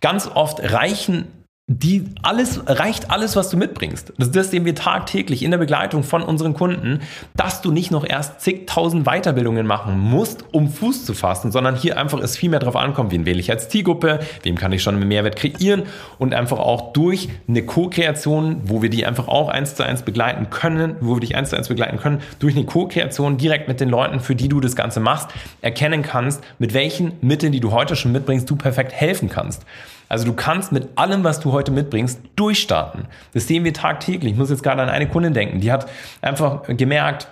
Ganz 0.00 0.26
oft 0.26 0.72
reichen 0.72 1.26
die 1.72 2.04
alles 2.22 2.60
reicht 2.66 3.12
alles, 3.12 3.36
was 3.36 3.48
du 3.48 3.56
mitbringst. 3.56 4.12
Das, 4.18 4.32
das 4.32 4.50
sehen 4.50 4.64
wir 4.64 4.74
tagtäglich 4.74 5.44
in 5.44 5.52
der 5.52 5.58
Begleitung 5.58 6.02
von 6.02 6.20
unseren 6.20 6.52
Kunden, 6.52 6.98
dass 7.36 7.62
du 7.62 7.70
nicht 7.70 7.92
noch 7.92 8.04
erst 8.04 8.40
zigtausend 8.40 9.04
Weiterbildungen 9.04 9.68
machen 9.68 9.96
musst, 9.96 10.44
um 10.50 10.68
Fuß 10.68 11.04
zu 11.04 11.14
fassen, 11.14 11.52
sondern 11.52 11.76
hier 11.76 11.96
einfach 11.96 12.18
es 12.18 12.36
viel 12.36 12.50
mehr 12.50 12.58
darauf 12.58 12.74
ankommt, 12.74 13.12
wen 13.12 13.24
wähle 13.24 13.38
ich 13.38 13.52
als 13.52 13.68
Zielgruppe, 13.68 14.18
wem 14.42 14.56
kann 14.56 14.72
ich 14.72 14.82
schon 14.82 14.96
einen 14.96 15.06
Mehrwert 15.06 15.36
kreieren 15.36 15.84
und 16.18 16.34
einfach 16.34 16.58
auch 16.58 16.92
durch 16.92 17.28
eine 17.46 17.62
Co-Kreation, 17.62 18.62
wo 18.64 18.82
wir 18.82 18.90
die 18.90 19.06
einfach 19.06 19.28
auch 19.28 19.48
eins 19.48 19.76
zu 19.76 19.84
eins 19.84 20.02
begleiten 20.02 20.50
können, 20.50 20.96
wo 21.00 21.14
wir 21.14 21.20
dich 21.20 21.36
eins 21.36 21.50
zu 21.50 21.56
eins 21.56 21.68
begleiten 21.68 21.98
können, 21.98 22.20
durch 22.40 22.56
eine 22.56 22.64
Co-Kreation 22.64 23.36
direkt 23.36 23.68
mit 23.68 23.78
den 23.78 23.90
Leuten, 23.90 24.18
für 24.18 24.34
die 24.34 24.48
du 24.48 24.58
das 24.58 24.74
Ganze 24.74 24.98
machst, 24.98 25.28
erkennen 25.62 26.02
kannst, 26.02 26.42
mit 26.58 26.74
welchen 26.74 27.12
Mitteln, 27.20 27.52
die 27.52 27.60
du 27.60 27.70
heute 27.70 27.94
schon 27.94 28.10
mitbringst, 28.10 28.50
du 28.50 28.56
perfekt 28.56 28.92
helfen 28.92 29.28
kannst. 29.28 29.64
Also 30.10 30.24
du 30.24 30.34
kannst 30.34 30.72
mit 30.72 30.88
allem, 30.96 31.22
was 31.24 31.40
du 31.40 31.52
heute 31.52 31.70
mitbringst, 31.70 32.20
durchstarten. 32.34 33.06
Das 33.32 33.46
sehen 33.46 33.64
wir 33.64 33.72
tagtäglich. 33.72 34.32
Ich 34.32 34.38
muss 34.38 34.50
jetzt 34.50 34.64
gerade 34.64 34.82
an 34.82 34.88
eine 34.88 35.08
Kundin 35.08 35.32
denken, 35.32 35.60
die 35.60 35.70
hat 35.70 35.88
einfach 36.20 36.64
gemerkt, 36.66 37.28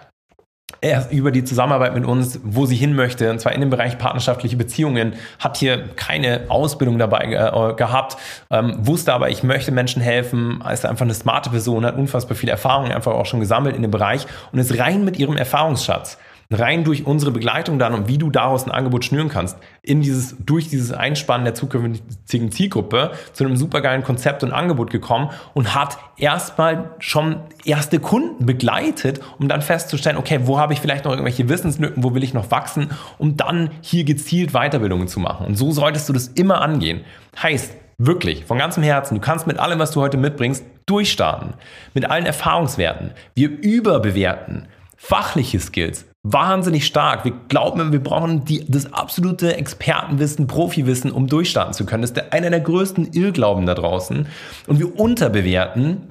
erst 0.80 1.10
über 1.10 1.32
die 1.32 1.42
Zusammenarbeit 1.42 1.94
mit 1.94 2.04
uns, 2.04 2.38
wo 2.44 2.66
sie 2.66 2.76
hin 2.76 2.94
möchte, 2.94 3.30
und 3.32 3.40
zwar 3.40 3.52
in 3.52 3.60
dem 3.60 3.70
Bereich 3.70 3.98
partnerschaftliche 3.98 4.56
Beziehungen, 4.56 5.14
hat 5.40 5.56
hier 5.56 5.88
keine 5.96 6.42
Ausbildung 6.50 6.98
dabei 6.98 7.24
äh, 7.24 7.74
gehabt, 7.74 8.16
ähm, 8.50 8.76
wusste 8.78 9.12
aber, 9.12 9.28
ich 9.30 9.42
möchte 9.42 9.72
Menschen 9.72 10.00
helfen, 10.00 10.62
ist 10.72 10.86
einfach 10.86 11.04
eine 11.04 11.14
smarte 11.14 11.50
Person, 11.50 11.84
hat 11.84 11.96
unfassbar 11.96 12.36
viele 12.36 12.52
Erfahrungen 12.52 12.92
einfach 12.92 13.12
auch 13.12 13.26
schon 13.26 13.40
gesammelt 13.40 13.74
in 13.74 13.82
dem 13.82 13.90
Bereich 13.90 14.26
und 14.52 14.60
ist 14.60 14.78
rein 14.78 15.04
mit 15.04 15.18
ihrem 15.18 15.36
Erfahrungsschatz 15.36 16.16
rein 16.50 16.82
durch 16.82 17.06
unsere 17.06 17.30
Begleitung 17.30 17.78
dann 17.78 17.92
und 17.92 18.08
wie 18.08 18.16
du 18.16 18.30
daraus 18.30 18.64
ein 18.64 18.70
Angebot 18.70 19.04
schnüren 19.04 19.28
kannst, 19.28 19.58
in 19.82 20.00
dieses, 20.00 20.34
durch 20.38 20.68
dieses 20.68 20.92
Einspannen 20.92 21.44
der 21.44 21.54
zukünftigen 21.54 22.50
Zielgruppe 22.50 23.12
zu 23.34 23.44
einem 23.44 23.56
supergeilen 23.56 24.02
Konzept 24.02 24.42
und 24.42 24.52
Angebot 24.52 24.90
gekommen 24.90 25.30
und 25.52 25.74
hat 25.74 25.98
erstmal 26.16 26.92
schon 27.00 27.40
erste 27.66 28.00
Kunden 28.00 28.46
begleitet, 28.46 29.20
um 29.38 29.48
dann 29.48 29.60
festzustellen, 29.60 30.16
okay, 30.16 30.40
wo 30.44 30.58
habe 30.58 30.72
ich 30.72 30.80
vielleicht 30.80 31.04
noch 31.04 31.12
irgendwelche 31.12 31.50
Wissenslücken, 31.50 32.02
wo 32.02 32.14
will 32.14 32.24
ich 32.24 32.32
noch 32.32 32.50
wachsen, 32.50 32.92
um 33.18 33.36
dann 33.36 33.70
hier 33.82 34.04
gezielt 34.04 34.52
Weiterbildungen 34.52 35.06
zu 35.06 35.20
machen. 35.20 35.46
Und 35.46 35.56
so 35.56 35.70
solltest 35.70 36.08
du 36.08 36.14
das 36.14 36.28
immer 36.28 36.62
angehen. 36.62 37.02
Heißt, 37.42 37.74
Wirklich, 38.00 38.44
von 38.44 38.58
ganzem 38.58 38.84
Herzen. 38.84 39.16
Du 39.16 39.20
kannst 39.20 39.48
mit 39.48 39.58
allem, 39.58 39.80
was 39.80 39.90
du 39.90 40.00
heute 40.00 40.18
mitbringst, 40.18 40.64
durchstarten. 40.86 41.54
Mit 41.94 42.08
allen 42.08 42.26
Erfahrungswerten. 42.26 43.10
Wir 43.34 43.48
überbewerten 43.48 44.68
fachliche 44.96 45.58
Skills, 45.58 46.04
wahnsinnig 46.22 46.86
stark. 46.86 47.24
Wir 47.24 47.32
glauben, 47.48 47.92
wir 47.92 48.02
brauchen 48.02 48.44
die, 48.44 48.64
das 48.68 48.92
absolute 48.92 49.56
Expertenwissen, 49.56 50.46
Profiwissen, 50.46 51.12
um 51.12 51.26
durchstarten 51.26 51.74
zu 51.74 51.86
können. 51.86 52.02
Das 52.02 52.10
ist 52.10 52.16
der, 52.16 52.32
einer 52.32 52.50
der 52.50 52.60
größten 52.60 53.12
Irrglauben 53.12 53.66
da 53.66 53.74
draußen. 53.74 54.26
Und 54.66 54.78
wir 54.78 54.98
unterbewerten 54.98 56.10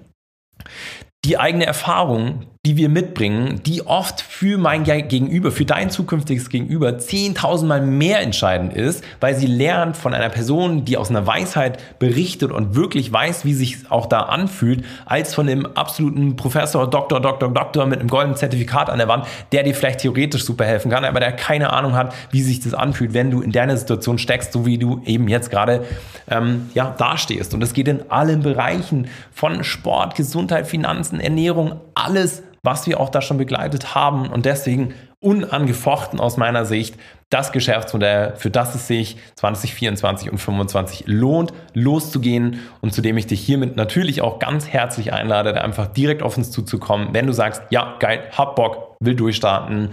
die 1.25 1.37
eigene 1.37 1.65
Erfahrung, 1.65 2.45
die 2.67 2.75
wir 2.75 2.89
mitbringen, 2.89 3.61
die 3.65 3.87
oft 3.87 4.19
für 4.19 4.57
mein 4.57 4.83
Gegenüber, 4.83 5.53
für 5.53 5.63
dein 5.63 5.89
zukünftiges 5.89 6.49
Gegenüber 6.49 6.89
10.000 6.89 7.65
Mal 7.65 7.81
mehr 7.81 8.19
entscheidend 8.19 8.73
ist, 8.73 9.05
weil 9.21 9.35
sie 9.35 9.47
lernt 9.47 9.95
von 9.95 10.13
einer 10.13 10.27
Person, 10.27 10.83
die 10.83 10.97
aus 10.97 11.09
einer 11.09 11.25
Weisheit 11.25 11.79
berichtet 11.97 12.51
und 12.51 12.75
wirklich 12.75 13.09
weiß, 13.13 13.45
wie 13.45 13.53
sich 13.53 13.89
auch 13.89 14.05
da 14.05 14.23
anfühlt, 14.23 14.83
als 15.05 15.33
von 15.33 15.47
dem 15.47 15.65
absoluten 15.65 16.35
Professor, 16.35 16.89
Doktor, 16.89 17.21
Doktor, 17.21 17.53
Doktor 17.53 17.85
mit 17.85 18.01
einem 18.01 18.09
goldenen 18.09 18.35
Zertifikat 18.35 18.89
an 18.89 18.97
der 18.97 19.07
Wand, 19.07 19.27
der 19.53 19.63
dir 19.63 19.73
vielleicht 19.73 19.99
theoretisch 19.99 20.43
super 20.43 20.65
helfen 20.65 20.91
kann, 20.91 21.05
aber 21.05 21.21
der 21.21 21.31
keine 21.31 21.71
Ahnung 21.71 21.95
hat, 21.95 22.13
wie 22.31 22.41
sich 22.41 22.59
das 22.59 22.73
anfühlt, 22.73 23.13
wenn 23.13 23.31
du 23.31 23.41
in 23.41 23.53
deiner 23.53 23.77
Situation 23.77 24.17
steckst, 24.17 24.51
so 24.51 24.65
wie 24.65 24.77
du 24.77 25.01
eben 25.05 25.29
jetzt 25.29 25.49
gerade 25.51 25.85
ähm, 26.29 26.69
ja, 26.73 26.93
dastehst. 26.97 27.53
Und 27.53 27.61
das 27.61 27.71
geht 27.71 27.87
in 27.87 28.11
allen 28.11 28.41
Bereichen 28.41 29.07
von 29.31 29.63
Sport, 29.63 30.15
Gesundheit, 30.15 30.67
Finanzen, 30.67 31.21
Ernährung, 31.21 31.79
alles 31.95 32.43
was 32.63 32.87
wir 32.87 32.99
auch 32.99 33.09
da 33.09 33.21
schon 33.21 33.37
begleitet 33.37 33.95
haben 33.95 34.29
und 34.29 34.45
deswegen 34.45 34.93
unangefochten 35.19 36.19
aus 36.19 36.37
meiner 36.37 36.65
Sicht 36.65 36.95
das 37.29 37.51
Geschäftsmodell, 37.51 38.35
für 38.35 38.49
das 38.49 38.75
es 38.75 38.87
sich 38.87 39.17
2024 39.35 40.31
und 40.31 40.37
2025 40.37 41.07
lohnt, 41.07 41.53
loszugehen 41.73 42.59
und 42.81 42.93
zu 42.93 43.01
dem 43.01 43.17
ich 43.17 43.27
dich 43.27 43.41
hiermit 43.41 43.75
natürlich 43.75 44.21
auch 44.21 44.39
ganz 44.39 44.67
herzlich 44.67 45.11
einlade, 45.11 45.61
einfach 45.61 45.87
direkt 45.87 46.23
auf 46.23 46.37
uns 46.37 46.51
zuzukommen, 46.51 47.09
wenn 47.13 47.27
du 47.27 47.33
sagst, 47.33 47.63
ja, 47.69 47.95
geil, 47.99 48.23
hab 48.37 48.55
Bock, 48.55 48.95
will 48.99 49.15
durchstarten 49.15 49.89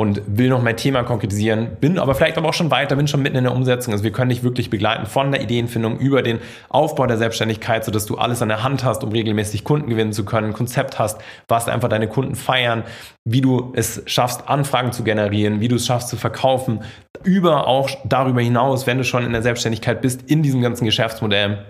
und 0.00 0.22
will 0.26 0.48
noch 0.48 0.62
mein 0.62 0.76
Thema 0.76 1.02
konkretisieren, 1.02 1.76
bin 1.80 1.98
aber 1.98 2.14
vielleicht 2.14 2.38
aber 2.38 2.48
auch 2.48 2.54
schon 2.54 2.70
weiter, 2.70 2.94
bin 2.94 3.08
schon 3.08 3.20
mitten 3.20 3.36
in 3.36 3.42
der 3.42 3.52
Umsetzung. 3.52 3.92
Also 3.92 4.04
wir 4.04 4.12
können 4.12 4.30
dich 4.30 4.44
wirklich 4.44 4.70
begleiten 4.70 5.06
von 5.06 5.32
der 5.32 5.42
Ideenfindung 5.42 5.98
über 5.98 6.22
den 6.22 6.38
Aufbau 6.68 7.06
der 7.06 7.18
Selbstständigkeit, 7.18 7.84
sodass 7.84 8.06
du 8.06 8.16
alles 8.16 8.40
an 8.40 8.48
der 8.48 8.62
Hand 8.62 8.84
hast, 8.84 9.02
um 9.02 9.10
regelmäßig 9.10 9.64
Kunden 9.64 9.90
gewinnen 9.90 10.12
zu 10.12 10.24
können, 10.24 10.48
ein 10.48 10.52
Konzept 10.52 11.00
hast, 11.00 11.20
was 11.48 11.68
einfach 11.68 11.88
deine 11.88 12.06
Kunden 12.06 12.36
feiern, 12.36 12.84
wie 13.24 13.40
du 13.40 13.72
es 13.74 14.02
schaffst, 14.06 14.48
Anfragen 14.48 14.92
zu 14.92 15.02
generieren, 15.02 15.60
wie 15.60 15.66
du 15.66 15.74
es 15.74 15.86
schaffst 15.86 16.10
zu 16.10 16.16
verkaufen, 16.16 16.84
über 17.24 17.66
auch 17.66 17.90
darüber 18.04 18.40
hinaus, 18.40 18.86
wenn 18.86 18.98
du 18.98 19.04
schon 19.04 19.26
in 19.26 19.32
der 19.32 19.42
Selbstständigkeit 19.42 20.00
bist, 20.00 20.30
in 20.30 20.44
diesem 20.44 20.62
ganzen 20.62 20.84
Geschäftsmodell 20.84 21.64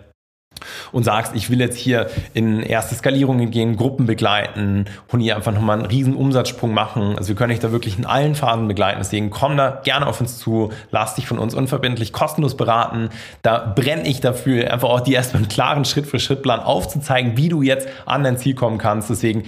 und 0.93 1.05
sagst, 1.05 1.35
ich 1.35 1.51
will 1.51 1.61
jetzt 1.61 1.77
hier 1.77 2.09
in 2.35 2.63
erste 2.63 2.95
Skalierungen 2.95 3.51
gehen, 3.51 3.77
Gruppen 3.77 4.07
begleiten 4.07 4.87
und 5.09 5.21
hier 5.21 5.37
einfach 5.37 5.53
nochmal 5.53 5.79
einen 5.79 5.87
riesen 5.87 6.15
Umsatzsprung 6.15 6.73
machen. 6.73 7.17
Also 7.17 7.29
wir 7.29 7.37
können 7.37 7.51
dich 7.51 7.61
da 7.61 7.73
wirklich 7.73 7.99
in 7.99 8.07
allen 8.07 8.35
Phasen 8.35 8.69
begleiten. 8.69 8.99
Deswegen 8.99 9.31
komm 9.31 9.57
da 9.57 9.81
gerne 9.85 10.07
auf 10.07 10.21
uns 10.21 10.39
zu, 10.39 10.73
lass 10.91 11.15
dich 11.15 11.27
von 11.27 11.39
uns 11.39 11.55
unverbindlich 11.55 12.13
kostenlos 12.13 12.57
beraten. 12.57 13.11
Da 13.43 13.59
brenne 13.59 14.07
ich 14.09 14.21
dafür, 14.21 14.73
einfach 14.73 14.89
auch 14.89 15.01
dir 15.01 15.17
erstmal 15.17 15.43
einen 15.43 15.49
klaren 15.49 15.85
Schritt-für-Schritt-Plan 15.85 16.61
aufzuzeigen, 16.61 17.37
wie 17.37 17.49
du 17.49 17.63
jetzt 17.63 17.89
an 18.07 18.25
dein 18.25 18.39
Ziel 18.39 18.55
kommen 18.55 18.79
kannst. 18.79 19.11
Deswegen 19.11 19.45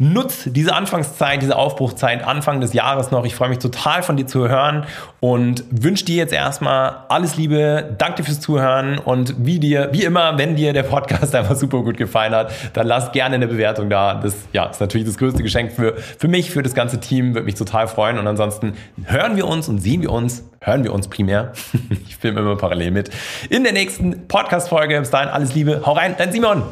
Nutz 0.00 0.44
diese 0.46 0.76
Anfangszeit, 0.76 1.42
diese 1.42 1.56
Aufbruchzeit, 1.56 2.22
Anfang 2.22 2.60
des 2.60 2.72
Jahres 2.72 3.10
noch. 3.10 3.24
Ich 3.24 3.34
freue 3.34 3.48
mich 3.48 3.58
total 3.58 4.04
von 4.04 4.16
dir 4.16 4.28
zu 4.28 4.48
hören 4.48 4.86
und 5.18 5.64
wünsche 5.72 6.04
dir 6.04 6.14
jetzt 6.14 6.32
erstmal 6.32 6.98
alles 7.08 7.36
Liebe. 7.36 7.96
Danke 7.98 8.18
dir 8.18 8.22
fürs 8.22 8.38
Zuhören 8.38 9.00
und 9.00 9.34
wie 9.38 9.58
dir, 9.58 9.88
wie 9.90 10.04
immer, 10.04 10.38
wenn 10.38 10.54
dir 10.54 10.72
der 10.72 10.84
Podcast 10.84 11.34
einfach 11.34 11.56
super 11.56 11.82
gut 11.82 11.96
gefallen 11.96 12.32
hat, 12.32 12.52
dann 12.74 12.86
lass 12.86 13.10
gerne 13.10 13.34
eine 13.34 13.48
Bewertung 13.48 13.90
da. 13.90 14.14
Das 14.14 14.36
ja, 14.52 14.66
ist 14.66 14.80
natürlich 14.80 15.08
das 15.08 15.18
größte 15.18 15.42
Geschenk 15.42 15.72
für, 15.72 15.96
für 15.96 16.28
mich, 16.28 16.52
für 16.52 16.62
das 16.62 16.74
ganze 16.74 17.00
Team. 17.00 17.34
Würde 17.34 17.46
mich 17.46 17.56
total 17.56 17.88
freuen. 17.88 18.18
Und 18.18 18.28
ansonsten 18.28 18.74
hören 19.02 19.34
wir 19.34 19.48
uns 19.48 19.68
und 19.68 19.80
sehen 19.80 20.02
wir 20.02 20.12
uns, 20.12 20.44
hören 20.60 20.84
wir 20.84 20.92
uns 20.92 21.08
primär. 21.08 21.54
ich 22.06 22.16
filme 22.16 22.38
immer 22.38 22.54
parallel 22.54 22.92
mit. 22.92 23.10
In 23.50 23.64
der 23.64 23.72
nächsten 23.72 24.28
Podcast-Folge. 24.28 25.00
Bis 25.00 25.10
dahin 25.10 25.28
alles 25.28 25.56
Liebe. 25.56 25.82
Hau 25.84 25.94
rein, 25.94 26.14
dein 26.16 26.30
Simon. 26.30 26.62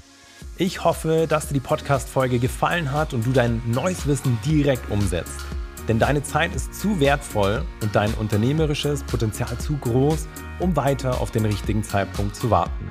Ich 0.59 0.85
hoffe, 0.85 1.27
dass 1.29 1.49
dir 1.49 1.55
die 1.55 1.61
Podcast-Folge 1.61 2.39
gefallen 2.39 2.91
hat 2.91 3.13
und 3.13 3.27
du 3.27 3.33
dein 3.33 3.61
neues 3.67 4.07
Wissen 4.07 4.39
direkt 4.43 4.91
umsetzt. 4.91 5.45
Denn 5.87 5.99
deine 5.99 6.23
Zeit 6.23 6.55
ist 6.55 6.75
zu 6.75 6.99
wertvoll 6.99 7.63
und 7.83 7.95
dein 7.95 8.15
unternehmerisches 8.15 9.03
Potenzial 9.03 9.59
zu 9.59 9.77
groß, 9.77 10.27
um 10.59 10.75
weiter 10.75 11.21
auf 11.21 11.31
den 11.31 11.45
richtigen 11.45 11.85
Zeitpunkt 11.85 12.37
zu 12.37 12.51
warten. 12.51 12.89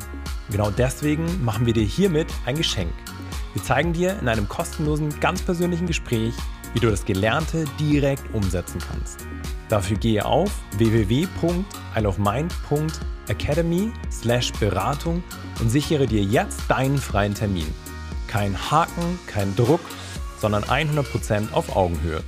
Genau 0.52 0.70
deswegen 0.70 1.44
machen 1.44 1.66
wir 1.66 1.74
dir 1.74 1.84
hiermit 1.84 2.28
ein 2.46 2.56
Geschenk. 2.56 2.94
Wir 3.54 3.64
zeigen 3.64 3.94
dir 3.94 4.16
in 4.22 4.28
einem 4.28 4.48
kostenlosen, 4.48 5.20
ganz 5.20 5.42
persönlichen 5.42 5.88
Gespräch, 5.88 6.36
wie 6.76 6.80
du 6.80 6.92
das 6.92 7.04
Gelernte 7.04 7.66
direkt 7.80 8.32
umsetzen 8.36 8.80
kannst. 8.80 9.26
Dafür 9.70 9.98
gehe 9.98 10.24
auf 10.24 10.52
www.isleofmind.academy 13.26 13.92
slash 14.12 14.52
Beratung 14.54 15.24
und 15.60 15.70
sichere 15.70 16.08
dir 16.08 16.24
jetzt 16.24 16.62
deinen 16.70 16.98
freien 16.98 17.34
Termin. 17.34 17.68
Kein 18.28 18.56
Haken, 18.72 19.20
kein 19.28 19.56
Druck, 19.56 19.82
sondern 20.40 20.64
100% 20.64 21.54
auf 21.54 21.76
Augenhöhe. 21.76 22.24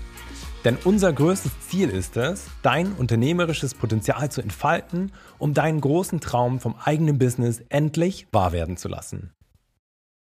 Denn 0.64 0.78
unser 0.84 1.14
größtes 1.14 1.52
Ziel 1.68 1.90
ist 1.90 2.18
es, 2.18 2.48
dein 2.62 2.94
unternehmerisches 2.94 3.74
Potenzial 3.74 4.30
zu 4.32 4.42
entfalten, 4.42 5.12
um 5.38 5.54
deinen 5.54 5.82
großen 5.82 6.20
Traum 6.20 6.60
vom 6.60 6.76
eigenen 6.84 7.18
Business 7.18 7.62
endlich 7.70 8.28
wahr 8.32 8.52
werden 8.52 8.76
zu 8.76 8.88
lassen. 8.88 9.32